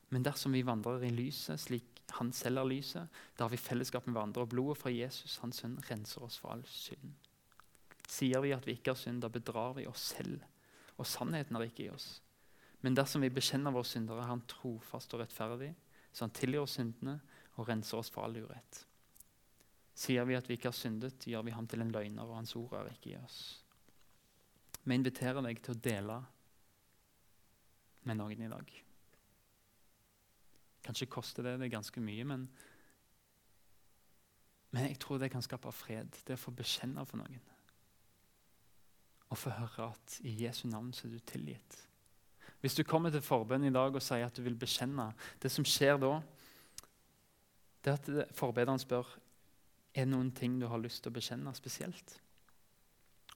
Men 0.09 0.23
dersom 0.25 0.55
vi 0.55 0.65
vandrer 0.65 1.03
i 1.07 1.13
lyset, 1.13 1.59
slik 1.59 1.95
Han 2.17 2.31
selv 2.33 2.57
er 2.57 2.65
lyset, 2.65 3.19
da 3.37 3.45
har 3.45 3.51
vi 3.53 3.57
fellesskap 3.61 4.07
med 4.07 4.15
hverandre, 4.15 4.41
og 4.41 4.49
blodet 4.49 4.79
fra 4.81 4.89
Jesus, 4.89 5.37
Hans 5.43 5.61
sønn, 5.61 5.77
renser 5.91 6.23
oss 6.25 6.39
for 6.41 6.55
all 6.55 6.63
synd. 6.65 7.11
Sier 8.09 8.41
vi 8.41 8.55
at 8.55 8.65
vi 8.65 8.73
ikke 8.79 8.95
har 8.95 8.97
synd, 8.97 9.21
da 9.21 9.29
bedrar 9.29 9.75
vi 9.77 9.85
oss 9.87 10.07
selv, 10.15 10.39
og 10.99 11.07
sannheten 11.07 11.55
er 11.55 11.65
ikke 11.69 11.85
i 11.87 11.93
oss. 11.93 12.19
Men 12.83 12.95
dersom 12.95 13.23
vi 13.23 13.31
bekjenner 13.31 13.73
våre 13.75 13.87
syndere, 13.87 14.23
er 14.23 14.31
Han 14.31 14.45
trofast 14.47 15.13
og 15.15 15.23
rettferdig, 15.23 15.73
så 16.11 16.25
Han 16.25 16.35
tilgir 16.35 16.63
oss 16.63 16.77
syndene 16.79 17.19
og 17.55 17.67
renser 17.67 17.99
oss 17.99 18.11
for 18.11 18.23
all 18.23 18.37
urett. 18.37 18.85
Sier 19.99 20.23
vi 20.27 20.37
at 20.37 20.47
vi 20.47 20.55
ikke 20.55 20.71
har 20.71 20.77
syndet, 20.77 21.25
gjør 21.27 21.43
vi 21.43 21.51
ham 21.55 21.67
til 21.67 21.81
en 21.83 21.91
løgner, 21.91 22.23
og 22.23 22.37
hans 22.37 22.55
ord 22.55 22.77
er 22.79 22.91
ikke 22.91 23.11
i 23.11 23.17
oss. 23.19 23.39
Vi 24.83 24.95
inviterer 24.95 25.43
deg 25.43 25.59
til 25.63 25.75
å 25.75 25.81
dele 25.83 26.19
med 28.07 28.19
noen 28.19 28.45
i 28.45 28.51
dag. 28.51 28.71
Kanskje 30.87 31.09
koster 31.11 31.43
det 31.43 31.57
det 31.59 31.71
ganske 31.73 32.01
mye, 32.01 32.23
men, 32.25 32.47
men 34.71 34.87
jeg 34.87 35.01
tror 35.03 35.19
det 35.19 35.31
kan 35.33 35.43
skape 35.43 35.73
fred. 35.75 36.15
Det 36.25 36.39
å 36.39 36.43
få 36.47 36.55
bekjenne 36.55 37.03
for 37.05 37.19
noen. 37.19 37.43
Og 39.29 39.37
få 39.37 39.53
høre 39.53 39.91
at 39.91 40.19
i 40.25 40.33
Jesu 40.43 40.67
navn 40.67 40.91
så 40.93 41.07
er 41.07 41.13
du 41.13 41.19
tilgitt. 41.19 41.77
Hvis 42.59 42.75
du 42.75 42.83
kommer 42.83 43.13
til 43.13 43.23
forbønn 43.23 43.67
i 43.67 43.73
dag 43.73 43.95
og 43.95 44.03
sier 44.03 44.25
at 44.25 44.35
du 44.35 44.41
vil 44.43 44.57
bekjenne 44.59 45.11
Det 45.41 45.51
som 45.51 45.65
skjer 45.65 45.99
da, 46.01 46.17
det 47.85 47.93
er 47.93 47.99
at 48.23 48.33
forbederen 48.35 48.81
spør 48.81 49.07
er 49.95 50.05
det 50.05 50.11
noen 50.11 50.31
ting 50.35 50.57
du 50.59 50.67
har 50.67 50.81
lyst 50.81 51.03
til 51.03 51.11
å 51.13 51.15
bekjenne 51.15 51.53
spesielt. 51.55 52.17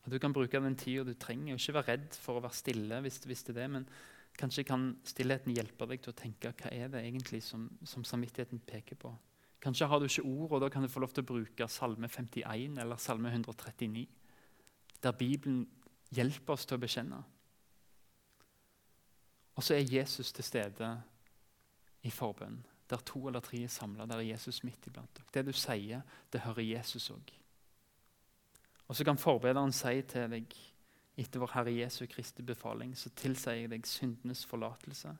Og 0.04 0.12
Du 0.12 0.20
kan 0.20 0.34
bruke 0.34 0.60
den 0.60 0.76
tida 0.76 1.04
du 1.04 1.14
trenger. 1.14 1.54
og 1.54 1.60
Ikke 1.60 1.74
være 1.74 1.92
redd 1.94 2.16
for 2.20 2.38
å 2.38 2.44
være 2.44 2.54
stille. 2.54 3.02
hvis 3.02 3.20
du 3.20 3.30
visste 3.30 3.54
det, 3.54 3.70
Men 3.70 3.88
kanskje 4.38 4.66
kan 4.66 4.98
stillheten 5.04 5.56
hjelpe 5.56 5.88
deg 5.88 6.02
til 6.02 6.12
å 6.12 6.16
tenke 6.16 6.52
hva 6.52 6.72
er 6.72 6.90
det 6.90 7.04
egentlig 7.06 7.44
som, 7.44 7.70
som 7.84 8.04
samvittigheten 8.04 8.60
peker 8.60 8.96
på. 8.96 9.14
Kanskje 9.62 9.88
har 9.88 10.00
du 10.00 10.06
ikke 10.06 10.26
ord, 10.28 10.52
og 10.52 10.62
da 10.62 10.70
kan 10.70 10.82
du 10.82 10.90
få 10.90 11.00
lov 11.00 11.14
til 11.14 11.24
å 11.24 11.30
bruke 11.30 11.68
Salme 11.68 12.10
51 12.10 12.78
eller 12.82 12.98
Salme 12.98 13.32
139, 13.32 14.08
der 15.04 15.12
Bibelen 15.12 15.68
hjelper 16.14 16.56
oss 16.56 16.66
til 16.68 16.78
å 16.78 16.84
bekjenne. 16.84 17.20
Og 19.54 19.64
så 19.64 19.78
er 19.78 19.90
Jesus 19.90 20.32
til 20.34 20.46
stede 20.46 20.90
i 22.04 22.12
forbønn. 22.12 22.58
Der 22.90 23.02
to 23.06 23.28
eller 23.30 23.42
tre 23.42 23.62
er 23.64 23.72
samla, 23.72 24.06
der 24.06 24.22
er 24.22 24.34
Jesus 24.34 24.64
midt 24.64 24.88
iblant 24.88 25.14
dere. 25.16 25.30
Det 25.34 25.46
du 25.48 25.54
sier, 25.56 26.04
det 26.34 26.44
hører 26.44 26.66
Jesus 26.66 27.10
òg. 27.14 27.34
Og 28.88 28.96
så 28.96 29.06
kan 29.08 29.18
forbederen 29.18 29.74
si 29.74 30.02
til 30.10 30.30
deg 30.34 30.58
etter 31.18 31.42
vår 31.42 31.54
Herre 31.54 31.74
Jesu 31.74 32.06
Kristi 32.10 32.44
befaling, 32.46 32.96
så 32.98 33.10
tilsier 33.16 33.62
jeg 33.62 33.72
deg 33.72 33.88
syndenes 33.88 34.44
forlatelse 34.50 35.14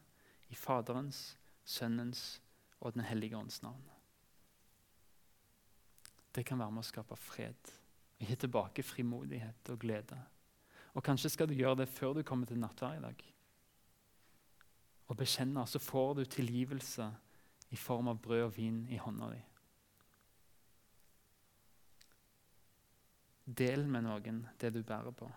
i 0.50 0.58
Faderens, 0.58 1.38
Sønnens 1.66 2.42
og 2.82 2.94
Den 2.94 3.06
hellige 3.08 3.38
ånds 3.38 3.62
navn. 3.64 3.86
Det 6.36 6.44
kan 6.46 6.60
være 6.60 6.74
med 6.74 6.84
å 6.84 6.90
skape 6.90 7.16
fred 7.16 7.74
gi 8.24 8.36
tilbake 8.40 8.84
frimodighet 8.84 9.70
og 9.74 9.80
glede. 9.80 10.18
Og 10.94 11.04
Kanskje 11.04 11.30
skal 11.34 11.50
du 11.50 11.56
gjøre 11.58 11.82
det 11.82 11.90
før 11.90 12.14
du 12.14 12.24
kommer 12.24 12.46
til 12.46 12.60
nattverd 12.62 13.00
i 13.00 13.02
dag. 13.02 13.24
Og 15.08 15.18
bekjenne, 15.18 15.66
så 15.68 15.80
får 15.80 16.14
du 16.14 16.26
tilgivelse 16.26 17.10
i 17.74 17.76
form 17.76 18.08
av 18.08 18.22
brød 18.22 18.44
og 18.44 18.54
vin 18.58 18.84
i 18.90 19.00
hånda 19.02 19.32
di. 19.34 19.42
Del 23.46 23.88
med 23.90 24.06
noen 24.06 24.46
det 24.62 24.72
du 24.74 24.84
bærer 24.84 25.12
på. 25.12 25.28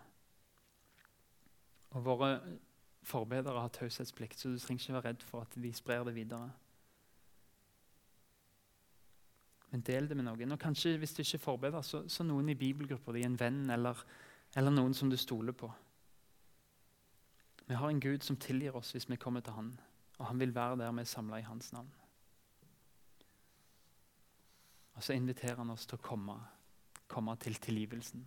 Og 1.97 2.05
Våre 2.05 2.31
forbedere 3.07 3.59
har 3.59 3.73
taushetsplikt, 3.73 4.39
så 4.39 4.49
du 4.49 4.59
trenger 4.59 4.83
ikke 4.83 4.93
være 4.93 5.09
redd 5.09 5.25
for 5.25 5.41
at 5.41 5.59
de 5.63 5.73
sprer 5.73 6.03
det 6.03 6.15
videre. 6.15 6.49
Men 9.71 9.81
del 9.81 10.07
det 10.09 10.15
med 10.15 10.27
noen. 10.27 10.51
Og 10.55 10.59
kanskje 10.59 10.97
hvis 10.97 11.13
du 11.13 11.21
ikke 11.21 11.35
er 11.35 11.43
forbeder, 11.43 11.81
så, 11.81 12.03
så 12.07 12.23
noen 12.23 12.49
i 12.49 12.55
bibelgruppa 12.55 13.15
di, 13.15 13.25
en 13.27 13.39
venn 13.39 13.69
eller, 13.73 13.99
eller 14.57 14.73
noen 14.73 14.93
som 14.93 15.09
du 15.09 15.17
stoler 15.17 15.53
på. 15.53 15.69
Vi 17.67 17.75
har 17.77 17.89
en 17.89 17.99
Gud 17.99 18.23
som 18.23 18.39
tilgir 18.41 18.75
oss 18.75 18.95
hvis 18.95 19.05
vi 19.09 19.19
kommer 19.21 19.43
til 19.45 19.53
Han, 19.53 19.75
og 20.17 20.25
han 20.31 20.39
vil 20.39 20.55
være 20.55 20.79
der 20.81 20.95
vi 20.97 21.03
er 21.03 21.09
samla 21.11 21.37
i 21.37 21.45
Hans 21.45 21.69
navn. 21.73 21.91
Og 24.97 25.03
så 25.03 25.13
inviterer 25.13 25.61
han 25.61 25.69
oss 25.69 25.85
til 25.85 25.99
å 25.99 26.01
komme, 26.01 26.39
komme 27.07 27.35
til 27.37 27.59
tilgivelsen. 27.61 28.25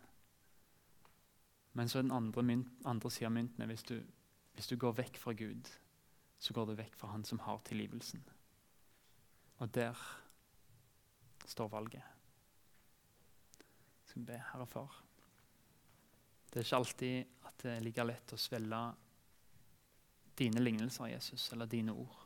Men 1.74 1.90
så 1.90 1.98
er 1.98 2.06
den 2.06 2.14
andre, 2.14 2.46
mynt, 2.46 2.70
andre 2.86 3.10
sida 3.10 3.26
av 3.26 3.34
mynten 3.34 3.66
hvis, 3.66 3.82
du, 3.90 3.96
hvis 4.54 4.70
du 4.70 4.76
går 4.78 4.94
vekk 5.02 5.18
fra 5.18 5.34
Gud, 5.34 5.66
så 6.38 6.54
går 6.54 6.70
du 6.70 6.76
vekk 6.78 6.94
fra 7.00 7.10
Han 7.10 7.26
som 7.26 7.42
har 7.42 7.58
tilgivelsen. 7.66 8.22
Og 9.58 9.74
der 9.74 9.98
står 11.46 11.74
valget. 11.74 12.06
Så 14.06 14.20
vi 14.20 14.28
be, 14.30 14.42
Herre 14.52 14.66
Far. 14.66 15.09
Det 16.50 16.58
er 16.58 16.66
ikke 16.66 16.76
alltid 16.76 17.46
at 17.46 17.62
det 17.62 17.72
er 17.76 17.84
like 17.84 18.04
lett 18.04 18.32
å 18.34 18.38
svelge 18.40 18.80
dine 20.40 20.62
lignelser, 20.62 21.12
Jesus, 21.12 21.50
eller 21.52 21.68
dine 21.70 21.94
ord. 21.94 22.16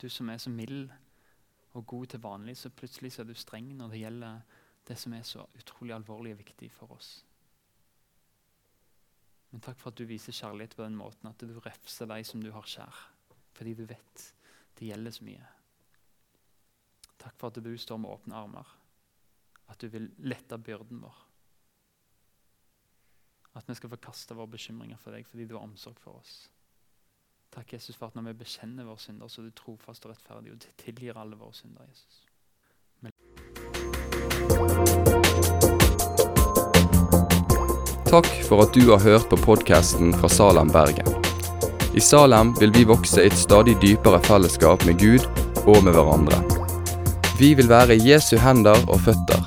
Du 0.00 0.08
som 0.08 0.30
er 0.30 0.38
så 0.40 0.50
mild 0.50 0.92
og 1.74 1.86
god 1.86 2.06
til 2.06 2.22
vanlig, 2.22 2.56
så 2.56 2.70
plutselig 2.70 3.12
så 3.12 3.22
er 3.22 3.28
du 3.28 3.34
streng 3.36 3.72
når 3.76 3.92
det 3.92 4.00
gjelder 4.04 4.60
det 4.88 4.96
som 5.00 5.14
er 5.16 5.24
så 5.26 5.44
utrolig 5.58 5.94
alvorlig 5.96 6.34
og 6.34 6.40
viktig 6.44 6.70
for 6.72 6.94
oss. 6.96 7.10
Men 9.50 9.62
takk 9.62 9.78
for 9.80 9.92
at 9.92 9.98
du 9.98 10.06
viser 10.08 10.34
kjærlighet 10.34 10.76
på 10.76 10.82
den 10.82 10.96
måten 10.98 11.28
at 11.30 11.42
du 11.42 11.60
refser 11.62 12.08
de 12.10 12.22
som 12.26 12.42
du 12.42 12.50
har 12.54 12.66
kjær, 12.68 13.02
fordi 13.54 13.74
du 13.78 13.84
vet 13.90 14.24
det 14.78 14.88
gjelder 14.88 15.14
så 15.14 15.26
mye. 15.26 15.50
Takk 17.22 17.36
for 17.38 17.52
at 17.52 17.60
du 17.62 17.70
står 17.78 18.00
med 18.02 18.10
åpne 18.10 18.38
armer, 18.38 18.72
at 19.70 19.80
du 19.80 19.88
vil 19.92 20.10
lette 20.26 20.58
byrden 20.58 21.04
vår. 21.04 21.20
At 23.54 23.68
vi 23.68 23.74
skal 23.78 23.90
få 23.92 23.96
kaste 24.02 24.34
våre 24.34 24.50
bekymringer 24.50 24.98
for 24.98 25.14
deg 25.14 25.26
fordi 25.30 25.46
du 25.46 25.54
har 25.54 25.64
omsorg 25.66 25.98
for 26.02 26.18
oss. 26.18 26.48
Takk, 27.54 27.72
Jesus, 27.76 27.94
for 27.94 28.10
at 28.10 28.16
når 28.18 28.32
vi 28.32 28.38
bekjenner 28.42 28.86
våre 28.88 28.98
synder, 28.98 29.30
så 29.30 29.40
er 29.40 29.46
du 29.46 29.54
trofast 29.54 30.06
og 30.06 30.10
rettferdig 30.10 30.56
og 30.56 30.64
tilgir 30.82 31.18
alle 31.20 31.38
våre 31.38 31.54
synder. 31.54 31.86
Jesus. 31.86 32.24
Takk 38.10 38.26
for 38.48 38.64
at 38.66 38.74
du 38.74 38.90
har 38.90 39.02
hørt 39.06 39.30
på 39.30 39.38
podkasten 39.38 40.10
fra 40.18 40.28
Salem, 40.28 40.70
Bergen. 40.74 41.14
I 41.94 42.02
Salem 42.02 42.56
vil 42.58 42.74
vi 42.74 42.82
vokse 42.90 43.22
i 43.22 43.30
et 43.30 43.38
stadig 43.38 43.76
dypere 43.82 44.18
fellesskap 44.26 44.82
med 44.86 44.98
Gud 44.98 45.22
og 45.62 45.78
med 45.86 45.94
hverandre. 45.94 46.42
Vi 47.38 47.54
vil 47.54 47.70
være 47.70 48.00
Jesu 48.02 48.34
hender 48.42 48.82
og 48.90 48.98
føtter, 49.06 49.46